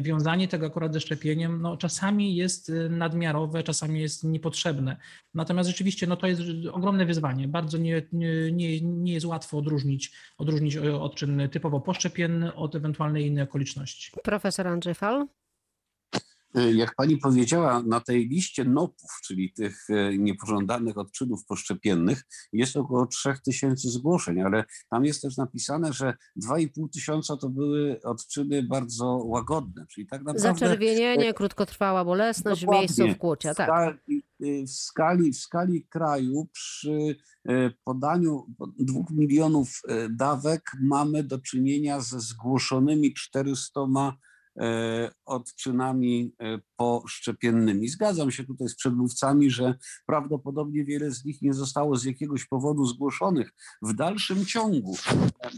Wiązanie 0.01 0.49
tego 0.49 0.67
akurat 0.67 0.93
ze 0.93 1.01
szczepieniem 1.01 1.63
no, 1.63 1.77
czasami 1.77 2.37
jest 2.37 2.73
nadmiarowe, 2.91 3.63
czasami 3.63 4.01
jest 4.01 4.25
niepotrzebne. 4.25 4.97
Natomiast 5.35 5.69
rzeczywiście 5.69 6.07
no, 6.07 6.17
to 6.17 6.27
jest 6.27 6.43
ogromne 6.73 7.07
wyzwanie. 7.07 7.49
Bardzo 7.49 7.79
nie, 7.79 8.03
nie, 8.13 8.81
nie 8.81 9.13
jest 9.13 9.27
łatwo 9.27 9.59
odróżnić, 9.59 10.13
odróżnić 10.39 10.77
odczyn 10.77 11.49
typowo 11.53 11.81
poszczepienny 11.81 12.55
od 12.55 12.75
ewentualnej 12.75 13.27
innej 13.27 13.45
okoliczności. 13.45 14.13
Profesor 14.25 14.69
Andrzej 14.69 14.95
Fal? 14.95 15.27
Jak 16.55 16.95
pani 16.95 17.17
powiedziała, 17.17 17.83
na 17.83 18.01
tej 18.01 18.29
liście 18.29 18.65
NOP-ów, 18.65 19.11
czyli 19.25 19.53
tych 19.53 19.87
niepożądanych 20.19 20.99
odczynów 20.99 21.45
poszczepiennych, 21.45 22.25
jest 22.53 22.77
około 22.77 23.07
3000 23.07 23.91
zgłoszeń, 23.91 24.41
ale 24.41 24.65
tam 24.91 25.05
jest 25.05 25.23
też 25.23 25.37
napisane, 25.37 25.93
że 25.93 26.15
2,5 26.43 26.89
tysiąca 26.93 27.37
to 27.37 27.49
były 27.49 28.01
odczyny 28.03 28.63
bardzo 28.63 29.07
łagodne, 29.07 29.87
czyli 29.91 30.07
tak 30.07 30.23
naprawdę... 30.25 30.61
Zaczerwienienie, 30.61 31.35
krótkotrwała 31.35 32.05
bolesność 32.05 32.65
w 32.65 32.69
miejscu 32.69 33.09
wkłucia, 33.15 33.55
w 33.55 33.57
tak. 33.57 33.69
Skali, 33.69 34.23
w, 34.41 34.71
skali, 34.71 35.33
w 35.33 35.37
skali 35.37 35.87
kraju 35.87 36.49
przy 36.53 37.17
podaniu 37.85 38.47
dwóch 38.79 39.11
milionów 39.11 39.83
dawek 40.11 40.63
mamy 40.83 41.23
do 41.23 41.39
czynienia 41.39 42.01
ze 42.01 42.21
zgłoszonymi 42.21 43.15
400 43.15 43.87
odczynami 45.25 46.33
poszczepiennymi. 46.77 47.89
Zgadzam 47.89 48.31
się 48.31 48.45
tutaj 48.45 48.69
z 48.69 48.75
przedmówcami, 48.75 49.51
że 49.51 49.75
prawdopodobnie 50.07 50.85
wiele 50.85 51.11
z 51.11 51.25
nich 51.25 51.43
nie 51.43 51.55
zostało 51.55 51.97
z 51.97 52.05
jakiegoś 52.05 52.45
powodu 52.47 52.87
zgłoszonych. 52.87 53.51
W 53.83 53.95
dalszym 53.95 54.47
ciągu 54.47 54.97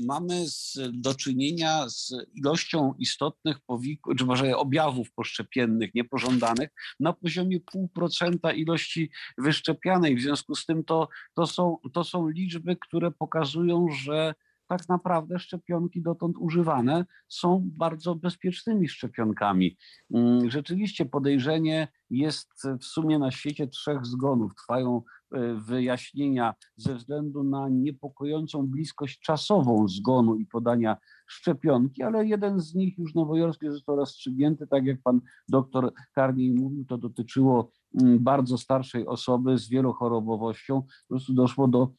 mamy 0.05 0.49
z, 0.49 0.79
do 0.93 1.15
czynienia 1.15 1.89
z 1.89 2.15
ilością 2.35 2.95
istotnych 2.99 3.61
powikłań, 3.61 4.17
czy 4.17 4.25
może 4.25 4.57
objawów 4.57 5.13
poszczepiennych 5.13 5.95
niepożądanych 5.95 6.71
na 7.01 7.13
poziomie 7.13 7.61
0,5% 7.61 8.57
ilości 8.57 9.11
wyszczepianej. 9.39 10.17
W 10.17 10.23
związku 10.23 10.55
z 10.55 10.67
tym 10.67 10.85
to, 10.85 11.09
to, 11.35 11.47
są, 11.47 11.77
to 11.93 12.05
są 12.05 12.29
liczby, 12.29 12.77
które 12.77 13.11
pokazują, 13.11 13.87
że 14.05 14.35
tak 14.69 14.89
naprawdę 14.89 15.39
szczepionki 15.39 16.03
dotąd 16.03 16.37
używane 16.39 17.05
są 17.29 17.71
bardzo 17.77 18.15
bezpiecznymi 18.15 18.89
szczepionkami. 18.89 19.77
Mm, 20.15 20.51
rzeczywiście 20.51 21.07
podejrzenie 21.07 21.89
jest 22.11 22.49
w 22.81 22.85
sumie 22.85 23.19
na 23.19 23.31
świecie 23.31 23.67
trzech 23.67 24.07
zgonów. 24.07 24.55
Trwają 24.55 25.03
e, 25.33 25.55
wyjaśnienia 25.55 26.55
ze 26.77 26.95
względu 26.95 27.45
na 27.45 27.69
niepokojącą 27.69 28.67
bliskość 28.67 29.21
czasową 29.21 29.89
zgonu 29.89 30.37
i 30.37 30.47
podania 30.47 30.97
szczepionki, 31.27 32.03
ale 32.03 32.27
jeden 32.27 32.61
z 32.61 32.75
nich 32.75 32.99
już 32.99 33.15
nowojorski 33.15 33.71
został 33.71 33.97
rozstrzygnięty, 33.97 34.67
tak 34.67 34.85
jak 34.85 35.03
pan 35.03 35.21
doktor 35.49 35.93
Karniej 36.15 36.53
mówił, 36.53 36.85
to 36.85 36.99
dotyczyło 36.99 37.71
mm, 38.01 38.19
bardzo 38.19 38.59
starszej 38.59 39.07
osoby 39.07 39.59
z 39.59 39.69
wielochorobowością. 39.69 40.83
Po 40.83 41.09
prostu 41.09 41.33
doszło 41.35 41.69
do 41.69 41.93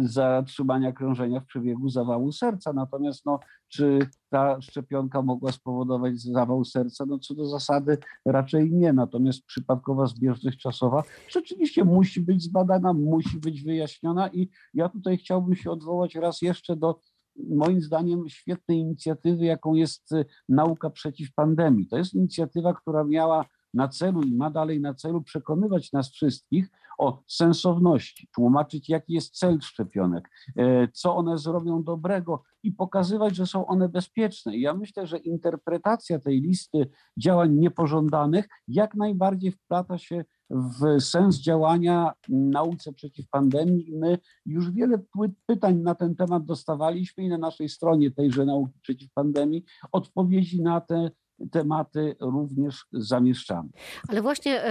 zatrzymania 0.00 0.92
krążenia 0.92 1.40
w 1.40 1.46
przebiegu 1.46 1.88
zawału 1.88 2.32
serca. 2.32 2.72
Natomiast 2.72 3.26
no, 3.26 3.38
czy 3.68 3.98
ta 4.30 4.60
szczepionka 4.60 5.22
mogła 5.22 5.52
spowodować 5.52 6.20
zawał 6.20 6.64
serca? 6.64 7.06
No 7.06 7.18
co 7.18 7.34
do 7.34 7.46
zasady 7.46 7.98
raczej 8.24 8.72
nie. 8.72 8.92
Natomiast 8.92 9.44
przypadkowa 9.44 10.06
zbieżność 10.06 10.58
czasowa 10.58 11.02
rzeczywiście 11.28 11.84
musi 11.84 12.20
być 12.20 12.42
zbadana, 12.42 12.92
musi 12.92 13.38
być 13.38 13.62
wyjaśniona 13.62 14.28
i 14.28 14.48
ja 14.74 14.88
tutaj 14.88 15.18
chciałbym 15.18 15.56
się 15.56 15.70
odwołać 15.70 16.14
raz 16.14 16.42
jeszcze 16.42 16.76
do 16.76 17.00
moim 17.48 17.80
zdaniem 17.80 18.28
świetnej 18.28 18.78
inicjatywy, 18.78 19.44
jaką 19.44 19.74
jest 19.74 20.12
y, 20.12 20.24
nauka 20.48 20.90
przeciw 20.90 21.34
pandemii. 21.34 21.86
To 21.86 21.98
jest 21.98 22.14
inicjatywa, 22.14 22.74
która 22.74 23.04
miała 23.04 23.44
na 23.74 23.88
celu 23.88 24.22
i 24.22 24.34
ma 24.34 24.50
dalej 24.50 24.80
na 24.80 24.94
celu 24.94 25.22
przekonywać 25.22 25.92
nas 25.92 26.10
wszystkich 26.10 26.70
o 26.98 27.22
sensowności, 27.26 28.28
tłumaczyć, 28.34 28.88
jaki 28.88 29.12
jest 29.12 29.38
cel 29.38 29.60
szczepionek, 29.60 30.28
e, 30.56 30.88
co 30.88 31.16
one 31.16 31.38
zrobią 31.38 31.82
dobrego 31.82 32.42
i 32.62 32.72
pokazywać, 32.72 33.36
że 33.36 33.46
są 33.46 33.66
one 33.66 33.88
bezpieczne. 33.88 34.56
I 34.56 34.60
ja 34.60 34.74
myślę, 34.74 35.06
że 35.06 35.18
interpretacja 35.18 36.18
tej 36.18 36.40
listy 36.40 36.90
działań 37.18 37.54
niepożądanych 37.54 38.48
jak 38.68 38.94
najbardziej 38.94 39.52
wplata 39.52 39.98
się 39.98 40.24
w 40.50 41.00
sens 41.00 41.40
działania 41.40 42.12
nauce 42.28 42.92
przeciw 42.92 43.28
pandemii. 43.28 43.92
My 43.92 44.18
już 44.46 44.70
wiele 44.70 44.98
pytań 45.46 45.76
na 45.78 45.94
ten 45.94 46.16
temat 46.16 46.44
dostawaliśmy 46.44 47.24
i 47.24 47.28
na 47.28 47.38
naszej 47.38 47.68
stronie 47.68 48.10
tejże 48.10 48.44
nauki 48.44 48.80
przeciw 48.82 49.12
pandemii 49.12 49.64
odpowiedzi 49.92 50.62
na 50.62 50.80
te 50.80 51.10
tematy 51.50 52.16
również 52.20 52.86
zamieszczamy. 52.92 53.68
Ale 54.08 54.22
właśnie 54.22 54.62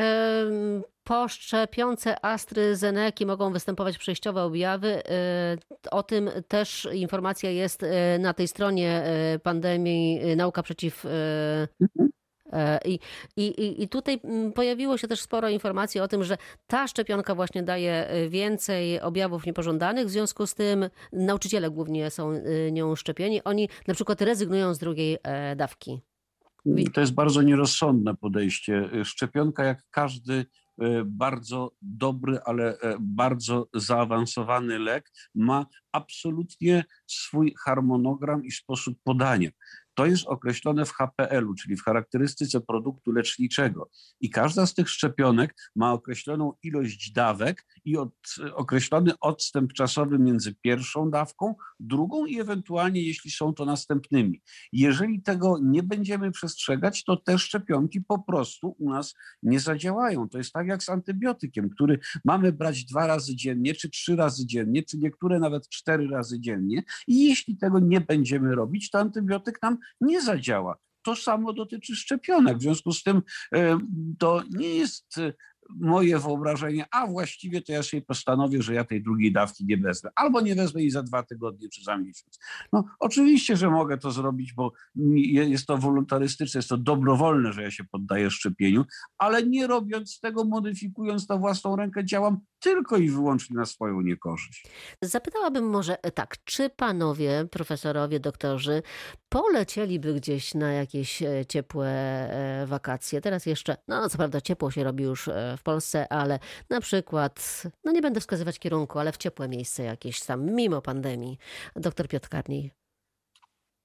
po 1.04 1.28
szczepionce 1.28 2.26
AstraZeneca 2.26 3.26
mogą 3.26 3.54
występować 3.54 3.98
przejściowe 3.98 4.44
objawy. 4.44 5.02
O 5.92 6.04
tym 6.04 6.30
też 6.48 6.88
informacja 6.94 7.50
jest 7.50 7.86
na 8.20 8.34
tej 8.34 8.48
stronie 8.48 9.04
pandemii 9.44 10.36
Nauka 10.36 10.64
przeciw 10.64 11.06
mhm. 11.82 12.10
I, 12.86 13.00
i, 13.38 13.84
I 13.84 13.90
tutaj 13.90 14.22
pojawiło 14.56 14.98
się 14.98 15.08
też 15.08 15.22
sporo 15.22 15.50
informacji 15.50 16.02
o 16.02 16.08
tym, 16.08 16.24
że 16.24 16.38
ta 16.68 16.88
szczepionka 16.88 17.36
właśnie 17.36 17.64
daje 17.64 18.08
więcej 18.30 19.02
objawów 19.02 19.46
niepożądanych, 19.46 20.08
w 20.08 20.10
związku 20.10 20.48
z 20.48 20.56
tym 20.56 20.90
nauczyciele 21.14 21.70
głównie 21.70 22.10
są 22.10 22.34
nią 22.72 22.96
szczepieni. 22.96 23.44
Oni 23.44 23.70
na 23.88 23.94
przykład 23.94 24.22
rezygnują 24.22 24.74
z 24.74 24.80
drugiej 24.80 25.18
dawki. 25.56 26.02
To 26.94 27.02
jest 27.02 27.14
bardzo 27.14 27.42
nierozsądne 27.42 28.16
podejście. 28.16 28.90
Szczepionka, 29.04 29.64
jak 29.64 29.84
każdy 29.92 30.34
e, 30.34 31.04
bardzo 31.06 31.72
dobry, 31.82 32.40
ale 32.46 32.80
e, 32.80 32.98
bardzo 33.00 33.68
zaawansowany 33.74 34.80
lek, 34.80 35.12
ma 35.36 35.66
absolutnie 35.92 36.84
swój 37.08 37.56
harmonogram 37.66 38.46
i 38.46 38.52
sposób 38.52 38.98
podania. 39.04 39.50
To 39.96 40.06
jest 40.06 40.28
określone 40.28 40.86
w 40.86 40.92
HPL-u, 40.92 41.54
czyli 41.54 41.76
w 41.76 41.84
charakterystyce 41.84 42.62
produktu 42.62 43.12
leczniczego. 43.12 43.90
I 44.22 44.30
każda 44.30 44.66
z 44.66 44.74
tych 44.74 44.90
szczepionek 44.90 45.56
ma 45.76 45.94
określoną 45.94 46.54
ilość 46.64 47.12
dawek 47.12 47.66
i 47.86 47.98
od, 47.98 48.14
określony 48.54 49.12
odstęp 49.20 49.74
czasowy 49.74 50.20
między 50.20 50.56
pierwszą 50.56 51.12
dawką, 51.12 51.56
drugą 51.80 52.26
i 52.26 52.40
ewentualnie, 52.40 53.02
jeśli 53.02 53.32
są 53.32 53.54
to 53.54 53.66
następnymi. 53.66 54.42
Jeżeli 54.72 55.22
tego 55.22 55.60
nie 55.62 55.84
będziemy 55.84 56.32
przestrzegać, 56.32 57.04
to 57.04 57.18
te 57.18 57.40
szczepionki 57.40 58.02
po 58.02 58.20
prostu 58.20 58.76
u 58.80 58.90
nas 58.90 59.14
nie 59.44 59.60
zadziałają. 59.60 60.30
To 60.30 60.38
jest 60.38 60.54
tak 60.54 60.68
jak 60.68 60.84
z 60.84 60.90
antybiotykiem, 60.90 61.70
który 61.70 62.00
mamy 62.26 62.52
brać 62.52 62.86
dwa 62.86 63.08
razy 63.08 63.36
dziennie, 63.36 63.74
czy 63.74 63.90
trzy 63.90 64.16
razy 64.16 64.46
dziennie, 64.46 64.84
czy 64.84 64.98
niektóre 64.98 65.40
nawet 65.40 65.70
cztery 65.70 66.08
razy 66.08 66.40
dziennie. 66.40 66.84
I 67.08 67.30
jeśli 67.30 67.58
tego 67.58 67.80
nie 67.80 68.02
będziemy 68.02 68.56
robić, 68.56 68.90
to 68.90 69.00
antybiotyk 69.00 69.62
nam 69.62 69.78
nie 70.02 70.22
zadziała. 70.22 70.78
To 71.02 71.16
samo 71.16 71.54
dotyczy 71.54 71.96
szczepionek. 71.96 72.58
W 72.58 72.62
związku 72.62 72.92
z 72.92 73.04
tym 73.04 73.22
e, 73.56 73.80
to 74.20 74.44
nie 74.50 74.76
jest 74.76 75.20
moje 75.70 76.20
wyobrażenie, 76.20 76.86
a 76.92 77.08
właściwie 77.08 77.62
to 77.62 77.72
ja 77.72 77.84
sobie 77.84 78.02
postanowię, 78.02 78.62
że 78.62 78.74
ja 78.74 78.84
tej 78.84 79.04
drugiej 79.04 79.32
dawki 79.32 79.66
nie 79.66 79.78
wezmę. 79.78 80.10
Albo 80.16 80.42
nie 80.42 80.56
wezmę 80.56 80.82
jej 80.82 80.92
za 80.92 81.04
dwa 81.04 81.24
tygodnie 81.24 81.70
czy 81.70 81.84
za 81.84 81.98
miesiąc. 81.98 82.40
No 82.74 82.84
oczywiście, 83.00 83.58
że 83.58 83.70
mogę 83.70 83.98
to 83.98 84.12
zrobić, 84.12 84.54
bo 84.54 84.72
jest 84.96 85.66
to 85.66 85.78
wolontarystyczne, 85.78 86.58
jest 86.58 86.70
to 86.70 86.78
dobrowolne, 86.78 87.54
że 87.54 87.64
ja 87.64 87.72
się 87.72 87.84
poddaję 87.84 88.32
szczepieniu, 88.32 88.86
ale 89.18 89.44
nie 89.44 89.68
robiąc 89.68 90.20
tego, 90.20 90.46
modyfikując 90.46 91.30
na 91.30 91.38
własną 91.38 91.76
rękę, 91.76 92.06
działam 92.06 92.40
tylko 92.66 92.98
i 92.98 93.10
wyłącznie 93.10 93.56
na 93.56 93.66
swoją 93.66 94.02
niekorzyść. 94.02 94.68
Zapytałabym 95.02 95.70
może 95.70 95.98
tak, 95.98 96.36
czy 96.44 96.70
panowie, 96.70 97.46
profesorowie, 97.52 98.20
doktorzy 98.20 98.82
polecieliby 99.30 100.14
gdzieś 100.14 100.54
na 100.54 100.72
jakieś 100.74 101.22
e, 101.22 101.46
ciepłe 101.46 101.88
e, 101.88 102.66
wakacje? 102.68 103.22
Teraz 103.22 103.46
jeszcze, 103.46 103.78
no 103.88 104.10
co 104.10 104.18
prawda 104.18 104.42
ciepło 104.42 104.72
się 104.72 104.84
robi 104.84 105.04
już 105.04 105.28
e, 105.28 105.56
w 105.58 105.64
Polsce, 105.64 106.12
ale 106.12 106.40
na 106.70 106.82
przykład, 106.82 107.64
no 107.84 107.92
nie 107.92 108.02
będę 108.02 108.20
wskazywać 108.20 108.60
kierunku, 108.60 109.00
ale 109.00 109.12
w 109.12 109.18
ciepłe 109.18 109.48
miejsce 109.48 109.84
jakieś 109.84 110.22
tam, 110.22 110.46
mimo 110.46 110.82
pandemii. 110.82 111.38
Doktor 111.76 112.08
Piotr 112.08 112.30
Karni. 112.30 112.85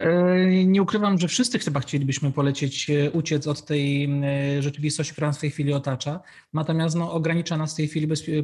E, 0.00 0.46
nie 0.66 0.82
ukrywam, 0.82 1.18
że 1.18 1.28
wszyscy 1.28 1.58
chyba 1.58 1.80
chcielibyśmy 1.80 2.32
polecieć, 2.32 2.90
e, 2.90 3.10
uciec 3.10 3.46
od 3.46 3.64
tej 3.64 4.04
e, 4.04 4.62
rzeczywistości, 4.62 5.12
która 5.12 5.26
nas 5.26 5.38
w 5.38 5.40
tej 5.40 5.50
chwili 5.50 5.72
otacza. 5.72 6.20
Natomiast 6.52 6.96
no, 6.96 7.12
ogranicza 7.12 7.56
nas 7.56 7.72
w 7.72 7.76
tej 7.76 7.88
chwili 7.88 8.06
bezpie, 8.06 8.42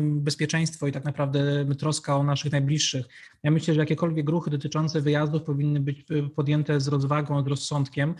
bezpieczeństwo 0.00 0.86
i 0.86 0.92
tak 0.92 1.04
naprawdę 1.04 1.66
troska 1.78 2.16
o 2.16 2.22
naszych 2.22 2.52
najbliższych. 2.52 3.06
Ja 3.42 3.50
myślę, 3.50 3.74
że 3.74 3.80
jakiekolwiek 3.80 4.28
ruchy 4.28 4.50
dotyczące 4.50 5.00
wyjazdów 5.00 5.42
powinny 5.42 5.80
być 5.80 6.04
podjęte 6.36 6.80
z 6.80 6.88
rozwagą, 6.88 7.44
z 7.44 7.46
rozsądkiem. 7.46 8.14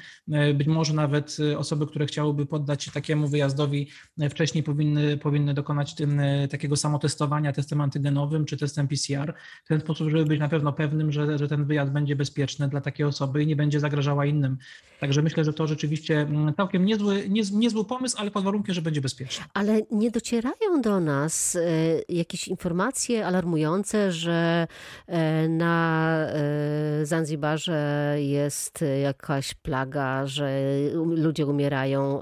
Być 0.54 0.66
może 0.66 0.94
nawet 0.94 1.36
osoby, 1.56 1.86
które 1.86 2.06
chciałyby 2.06 2.46
poddać 2.46 2.84
się 2.84 2.90
takiemu 2.90 3.28
wyjazdowi, 3.28 3.88
wcześniej 4.30 4.64
powinny, 4.64 5.16
powinny 5.16 5.54
dokonać 5.54 5.94
tym, 5.94 6.20
takiego 6.50 6.76
samotestowania 6.76 7.52
testem 7.52 7.80
antygenowym 7.80 8.44
czy 8.44 8.56
testem 8.56 8.88
PCR, 8.88 9.34
w 9.64 9.68
ten 9.68 9.80
sposób, 9.80 10.10
żeby 10.10 10.24
być 10.24 10.40
na 10.40 10.48
pewno 10.48 10.72
pewnym, 10.72 11.12
że, 11.12 11.38
że 11.38 11.48
ten 11.48 11.64
wyjazd 11.64 11.92
będzie 11.92 12.16
bezpieczny 12.16 12.68
dla 12.68 12.80
takiej 12.80 13.06
osoby 13.06 13.42
i 13.42 13.46
nie 13.46 13.56
będzie 13.56 13.80
zagrażała 13.80 14.26
innym. 14.26 14.56
Także 15.00 15.22
myślę, 15.22 15.44
że 15.44 15.52
to 15.52 15.66
rzeczywiście 15.66 16.20
mm, 16.20 16.54
całkiem 16.54 16.84
niezły, 16.84 17.28
niezły 17.52 17.84
pomysł, 17.84 18.16
ale 18.18 18.30
pod 18.30 18.44
warunkiem, 18.44 18.74
że 18.74 18.82
będzie 18.82 19.00
bezpieczny. 19.00 19.44
Ale 19.54 19.80
nie 19.90 20.10
docierają 20.10 20.80
do 20.82 21.00
nas 21.00 21.56
e, 21.56 21.60
jakieś 22.08 22.48
informacje 22.48 23.26
alarmujące, 23.26 24.12
że 24.12 24.66
e, 25.06 25.09
na 25.48 26.16
e, 26.26 27.06
Zanzibarze 27.06 28.14
jest 28.18 28.84
jakaś 29.02 29.54
plaga, 29.54 30.26
że 30.26 30.60
ludzie 30.94 31.46
umierają. 31.46 32.20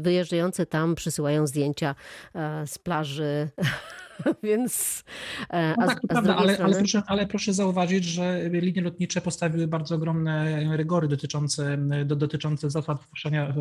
Wyjeżdżający 0.00 0.66
tam 0.66 0.94
przysyłają 0.94 1.46
zdjęcia 1.46 1.94
z 2.66 2.78
plaży 2.78 3.48
Więc 4.42 5.04
e, 5.50 5.74
No 5.78 5.86
tak, 5.86 6.00
a 6.04 6.06
prawda, 6.06 6.36
ale, 6.36 6.54
strony... 6.54 6.72
ale, 6.72 6.78
proszę, 6.78 7.02
ale 7.06 7.26
proszę 7.26 7.52
zauważyć, 7.52 8.04
że 8.04 8.50
linie 8.50 8.82
lotnicze 8.82 9.20
postawiły 9.20 9.66
bardzo 9.66 9.94
ogromne 9.94 10.76
rygory 10.76 11.08
dotyczące, 11.08 11.78
do, 12.04 12.16
dotyczące 12.16 12.70
zasad 12.70 13.02
wpuszczania 13.02 13.54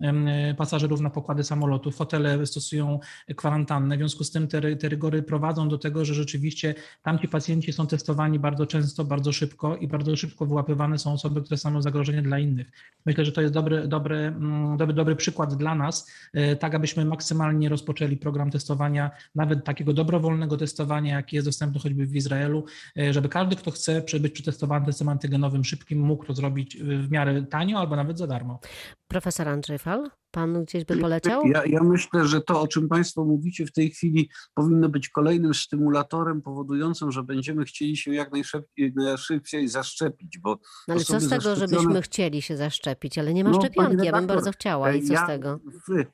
e, 0.00 0.54
pasażerów 0.54 1.00
na 1.00 1.10
pokłady 1.10 1.44
samolotów. 1.44 1.96
Hotele 1.96 2.46
stosują 2.46 3.00
kwarantannę, 3.36 3.96
w 3.96 3.98
związku 3.98 4.24
z 4.24 4.30
tym 4.30 4.48
te, 4.48 4.76
te 4.76 4.88
rygory 4.88 5.22
prowadzą 5.22 5.68
do 5.68 5.78
tego, 5.78 6.04
że 6.04 6.14
rzeczywiście 6.14 6.74
tamci 7.02 7.28
pacjenci 7.28 7.72
są 7.72 7.86
testowani 7.86 8.38
bardzo 8.38 8.66
często, 8.66 9.04
bardzo 9.04 9.32
szybko 9.32 9.76
i 9.76 9.88
bardzo 9.88 10.16
szybko 10.16 10.46
wyłapywane 10.46 10.98
są 10.98 11.12
osoby, 11.12 11.42
które 11.42 11.56
stanowią 11.56 11.82
zagrożenie 11.82 12.22
dla 12.22 12.38
innych. 12.38 12.70
Myślę, 13.06 13.24
że 13.24 13.32
to 13.32 13.40
jest 13.40 13.54
dobry, 13.54 13.88
dobry, 13.88 14.16
mm, 14.16 14.76
dobry, 14.76 14.94
dobry 14.94 15.16
przykład 15.16 15.54
dla 15.54 15.74
nas, 15.74 16.10
e, 16.34 16.56
tak 16.56 16.74
abyśmy 16.74 17.04
maksymalnie 17.04 17.68
rozpoczęli 17.68 18.16
program 18.16 18.50
testowania, 18.50 19.10
nawet 19.34 19.64
takiego 19.76 19.92
dobrowolnego 19.92 20.56
testowania, 20.56 21.16
jaki 21.16 21.36
jest 21.36 21.48
dostępny 21.48 21.80
choćby 21.80 22.06
w 22.06 22.16
Izraelu, 22.16 22.64
e, 22.98 23.12
żeby 23.12 23.28
każdy, 23.28 23.56
kto 23.56 23.70
chce 23.70 24.02
być 24.20 24.32
przetestowany 24.32 24.86
testem 24.86 25.08
antygenowym 25.08 25.64
szybkim, 25.64 26.00
mógł 26.00 26.24
to 26.24 26.34
zrobić 26.34 26.76
w 26.82 27.10
miarę 27.10 27.42
tanio 27.42 27.78
albo 27.78 27.96
nawet 27.96 28.18
za 28.18 28.26
darmo. 28.26 28.60
Profesor 29.08 29.48
Andrzej 29.48 29.78
Fal, 29.78 30.10
pan 30.36 30.64
gdzieś 30.64 30.84
by 30.84 30.96
poleciał? 30.96 31.46
Ja, 31.46 31.64
ja 31.66 31.82
myślę, 31.82 32.26
że 32.26 32.40
to, 32.40 32.60
o 32.60 32.68
czym 32.68 32.88
Państwo 32.88 33.24
mówicie 33.24 33.66
w 33.66 33.72
tej 33.72 33.90
chwili, 33.90 34.30
powinno 34.54 34.88
być 34.88 35.08
kolejnym 35.08 35.54
stymulatorem 35.54 36.42
powodującym, 36.42 37.12
że 37.12 37.22
będziemy 37.22 37.64
chcieli 37.64 37.96
się 37.96 38.14
jak 38.14 38.32
najszybciej, 38.32 38.92
najszybciej 38.96 39.68
zaszczepić, 39.68 40.38
bo 40.38 40.58
No 40.88 40.94
ale 40.94 41.04
co 41.04 41.20
z 41.20 41.28
tego, 41.28 41.42
zaszczepione- 41.42 41.58
żebyśmy 41.58 42.02
chcieli 42.02 42.42
się 42.42 42.56
zaszczepić, 42.56 43.18
ale 43.18 43.34
nie 43.34 43.44
ma 43.44 43.50
No, 43.50 43.60
szczepionki, 43.60 44.06
ja 44.06 44.12
bym 44.12 44.26
bardzo 44.26 44.50
chciała 44.52 44.92
i 44.92 45.02
co 45.02 45.12
ja 45.12 45.24
z 45.24 45.26
tego? 45.26 45.60
W, 45.88 46.04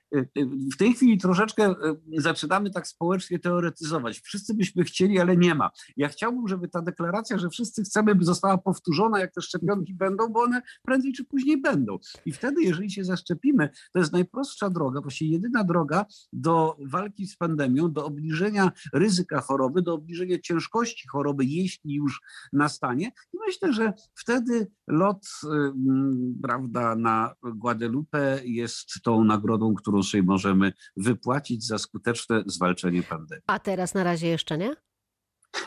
w 0.75 0.77
tej 0.79 0.95
chwili 0.95 1.18
troszeczkę 1.18 1.64
e, 1.64 1.75
zaczynamy 2.16 2.70
tak 2.70 2.87
społecznie 2.87 3.39
teoretyzować. 3.39 4.20
Wszyscy 4.20 4.55
byśmy 4.55 4.85
chcieli, 4.85 5.18
ale 5.20 5.37
nie 5.37 5.55
ma. 5.55 5.70
Ja 5.97 6.09
chciałbym, 6.09 6.49
żeby 6.49 6.68
ta 6.68 6.83
deklaracja, 6.83 7.39
że 7.39 7.49
wszyscy 7.51 7.83
chcemy, 7.83 8.14
by 8.14 8.25
została 8.25 8.59
powtórzona, 8.59 9.20
jak 9.20 9.33
te 9.35 9.41
szczepionki 9.43 9.95
będą, 9.95 10.29
bo 10.29 10.43
one 10.43 10.62
prędzej 10.85 11.12
czy 11.12 11.25
później 11.25 11.61
będą. 11.61 11.99
I 12.27 12.33
wtedy, 12.33 12.62
jeżeli 12.62 12.91
się 12.91 13.05
zaszczepimy, 13.05 13.70
to 13.93 13.99
jest 13.99 14.11
najprostsza 14.12 14.70
droga, 14.70 15.00
właściwie 15.00 15.30
jedyna 15.30 15.64
droga 15.64 16.06
do 16.32 16.76
walki 16.86 17.26
z 17.26 17.36
pandemią, 17.36 17.92
do 17.92 18.06
obniżenia 18.06 18.72
ryzyka 18.92 19.40
choroby, 19.40 19.82
do 19.82 19.94
obniżenia 19.94 20.38
ciężkości 20.38 21.08
choroby, 21.08 21.44
jeśli 21.44 21.94
już 21.94 22.20
nastanie. 22.52 23.12
I 23.32 23.38
myślę, 23.46 23.72
że 23.72 23.92
wtedy 24.14 24.70
lot 24.88 25.26
ym, 25.44 26.38
prawda, 26.42 26.96
na 26.96 27.34
Guadalupe 27.42 28.40
jest 28.44 28.88
tą 29.02 29.24
nagrodą, 29.24 29.74
którą 29.74 30.02
sobie 30.02 30.22
możemy 30.22 30.72
wypłacić 30.96 31.66
za 31.66 31.78
skuteczne 31.78 32.42
zwalczenie 32.46 33.02
pandemii. 33.02 33.44
A 33.46 33.58
teraz 33.58 33.94
na 33.94 34.04
razie 34.04 34.26
jeszcze 34.26 34.58
nie? 34.58 34.76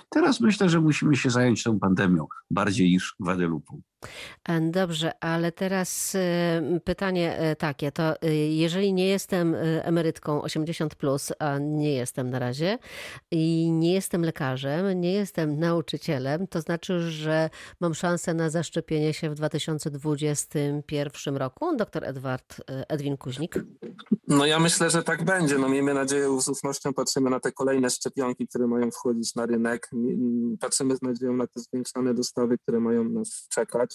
Teraz 0.09 0.41
myślę, 0.41 0.69
że 0.69 0.81
musimy 0.81 1.15
się 1.15 1.29
zająć 1.29 1.63
tą 1.63 1.79
pandemią 1.79 2.27
bardziej 2.51 2.89
niż 2.89 3.15
Guadalupą. 3.19 3.81
Dobrze, 4.71 5.11
ale 5.19 5.51
teraz 5.51 6.17
pytanie 6.83 7.37
e, 7.37 7.55
takie, 7.55 7.91
to 7.91 8.21
e, 8.21 8.35
jeżeli 8.35 8.93
nie 8.93 9.07
jestem 9.07 9.55
e, 9.55 9.85
emerytką 9.85 10.41
80, 10.41 10.95
plus, 10.95 11.31
a 11.39 11.59
nie 11.59 11.93
jestem 11.93 12.29
na 12.29 12.39
razie, 12.39 12.77
i 13.31 13.71
nie 13.71 13.93
jestem 13.93 14.21
lekarzem, 14.21 15.01
nie 15.01 15.13
jestem 15.13 15.59
nauczycielem, 15.59 16.47
to 16.47 16.61
znaczy, 16.61 17.11
że 17.11 17.49
mam 17.79 17.93
szansę 17.93 18.33
na 18.33 18.49
zaszczepienie 18.49 19.13
się 19.13 19.29
w 19.29 19.33
2021 19.33 21.37
roku? 21.37 21.75
Dr 21.75 22.03
Edward 22.03 22.61
Edwin 22.67 23.17
Kuźnik. 23.17 23.55
No 24.27 24.45
ja 24.45 24.59
myślę, 24.59 24.89
że 24.89 25.03
tak 25.03 25.25
będzie. 25.25 25.57
No 25.57 25.69
miejmy 25.69 25.93
nadzieję, 25.93 26.41
z 26.41 26.47
ufnością 26.47 26.93
patrzymy 26.93 27.29
na 27.29 27.39
te 27.39 27.51
kolejne 27.51 27.89
szczepionki, 27.89 28.47
które 28.47 28.67
mają 28.67 28.91
wchodzić 28.91 29.35
na 29.35 29.45
rynek. 29.45 29.89
Patrzymy 30.59 30.95
z 30.95 31.01
nadzieją 31.01 31.33
na 31.33 31.47
te 31.47 31.59
zwiększone 31.59 32.13
dostawy, 32.13 32.57
które 32.57 32.79
mają 32.79 33.03
nas 33.03 33.47
czekać. 33.49 33.94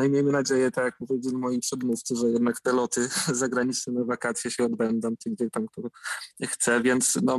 No 0.00 0.06
i 0.06 0.10
miejmy 0.10 0.32
nadzieję, 0.32 0.70
tak 0.70 0.84
jak 0.84 0.96
powiedzieli 0.96 1.36
moi 1.36 1.58
przedmówcy, 1.58 2.16
że 2.16 2.28
jednak 2.28 2.60
te 2.60 2.72
loty 2.72 3.08
zagraniczne 3.42 3.92
na 3.92 4.04
wakacje 4.04 4.50
się 4.50 4.64
odbędą, 4.64 5.08
czy 5.22 5.30
gdzie 5.30 5.50
tam 5.50 5.66
kto 5.66 5.82
chce, 6.44 6.82
więc 6.82 7.18
no, 7.22 7.38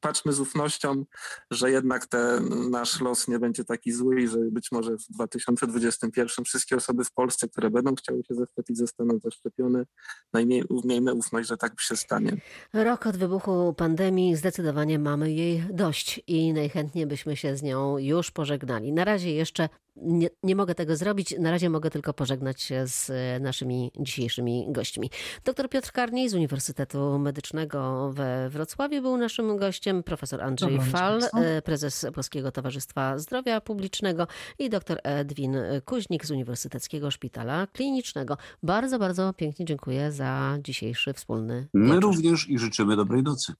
patrzmy 0.00 0.32
z 0.32 0.40
ufnością, 0.40 1.04
że 1.50 1.70
jednak 1.70 2.06
ten 2.06 2.70
nasz 2.70 3.00
los 3.00 3.28
nie 3.28 3.38
będzie 3.38 3.64
taki 3.64 3.92
zły 3.92 4.22
i 4.22 4.28
że 4.28 4.38
być 4.38 4.72
może 4.72 4.96
w 4.96 5.06
2021 5.10 6.44
wszystkie 6.44 6.76
osoby 6.76 7.04
w 7.04 7.12
Polsce, 7.12 7.48
które 7.48 7.70
będą 7.70 7.94
chciały 7.94 8.22
się 8.24 8.34
zaszczepić, 8.34 8.78
zostaną 8.78 9.18
zaszczepione. 9.24 9.84
No 10.32 10.40
i 10.40 10.46
miej- 10.46 10.64
miejmy 10.84 11.14
ufność, 11.14 11.48
że 11.48 11.56
tak 11.56 11.80
się 11.80 11.96
stanie. 11.96 12.36
Rok 12.72 13.06
od 13.06 13.16
wybuchu 13.16 13.74
pandemii 13.76 14.36
zdecydowanie 14.36 14.98
mamy 14.98 15.32
jej 15.32 15.64
dość 15.72 16.20
i 16.26 16.52
najchętniej 16.52 17.06
byśmy 17.06 17.36
się 17.36 17.56
z 17.56 17.62
nią 17.62 17.98
już 17.98 18.30
pożegnali. 18.30 18.92
Na 18.92 19.04
razie 19.04 19.34
jeszcze 19.34 19.68
nie, 19.96 20.30
nie 20.42 20.56
mogę 20.56 20.74
tego 20.74 20.96
zrobić, 20.96 21.34
na 21.38 21.50
razie 21.50 21.70
mogę 21.70 21.90
tylko 21.94 22.14
pożegnać 22.14 22.62
się 22.62 22.86
z 22.86 23.10
e, 23.10 23.40
naszymi 23.40 23.90
dzisiejszymi 24.00 24.66
gośćmi. 24.68 25.10
Dr 25.44 25.68
Piotr 25.68 25.92
Karniej 25.92 26.28
z 26.28 26.34
Uniwersytetu 26.34 27.18
Medycznego 27.18 28.10
we 28.12 28.50
Wrocławiu 28.50 29.02
był 29.02 29.16
naszym 29.16 29.56
gościem, 29.56 30.02
profesor 30.02 30.42
Andrzej 30.42 30.80
Fal, 30.80 31.20
e, 31.34 31.62
prezes 31.62 32.06
Polskiego 32.14 32.52
Towarzystwa 32.52 33.18
Zdrowia 33.18 33.60
Publicznego 33.60 34.26
i 34.58 34.70
dr 34.70 34.98
Edwin 35.02 35.56
Kuźnik 35.84 36.26
z 36.26 36.30
Uniwersyteckiego 36.30 37.10
Szpitala 37.10 37.66
Klinicznego. 37.66 38.36
Bardzo, 38.62 38.98
bardzo 38.98 39.32
pięknie 39.32 39.64
dziękuję 39.64 40.12
za 40.12 40.58
dzisiejszy 40.62 41.12
wspólny 41.12 41.68
My 41.74 41.94
wieczór. 41.94 42.02
również 42.02 42.48
i 42.48 42.58
życzymy 42.58 42.96
dobrej 42.96 43.22
nocy. 43.22 43.52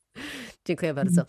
Dziękuję 0.65 0.95
bardzo. 0.95 1.23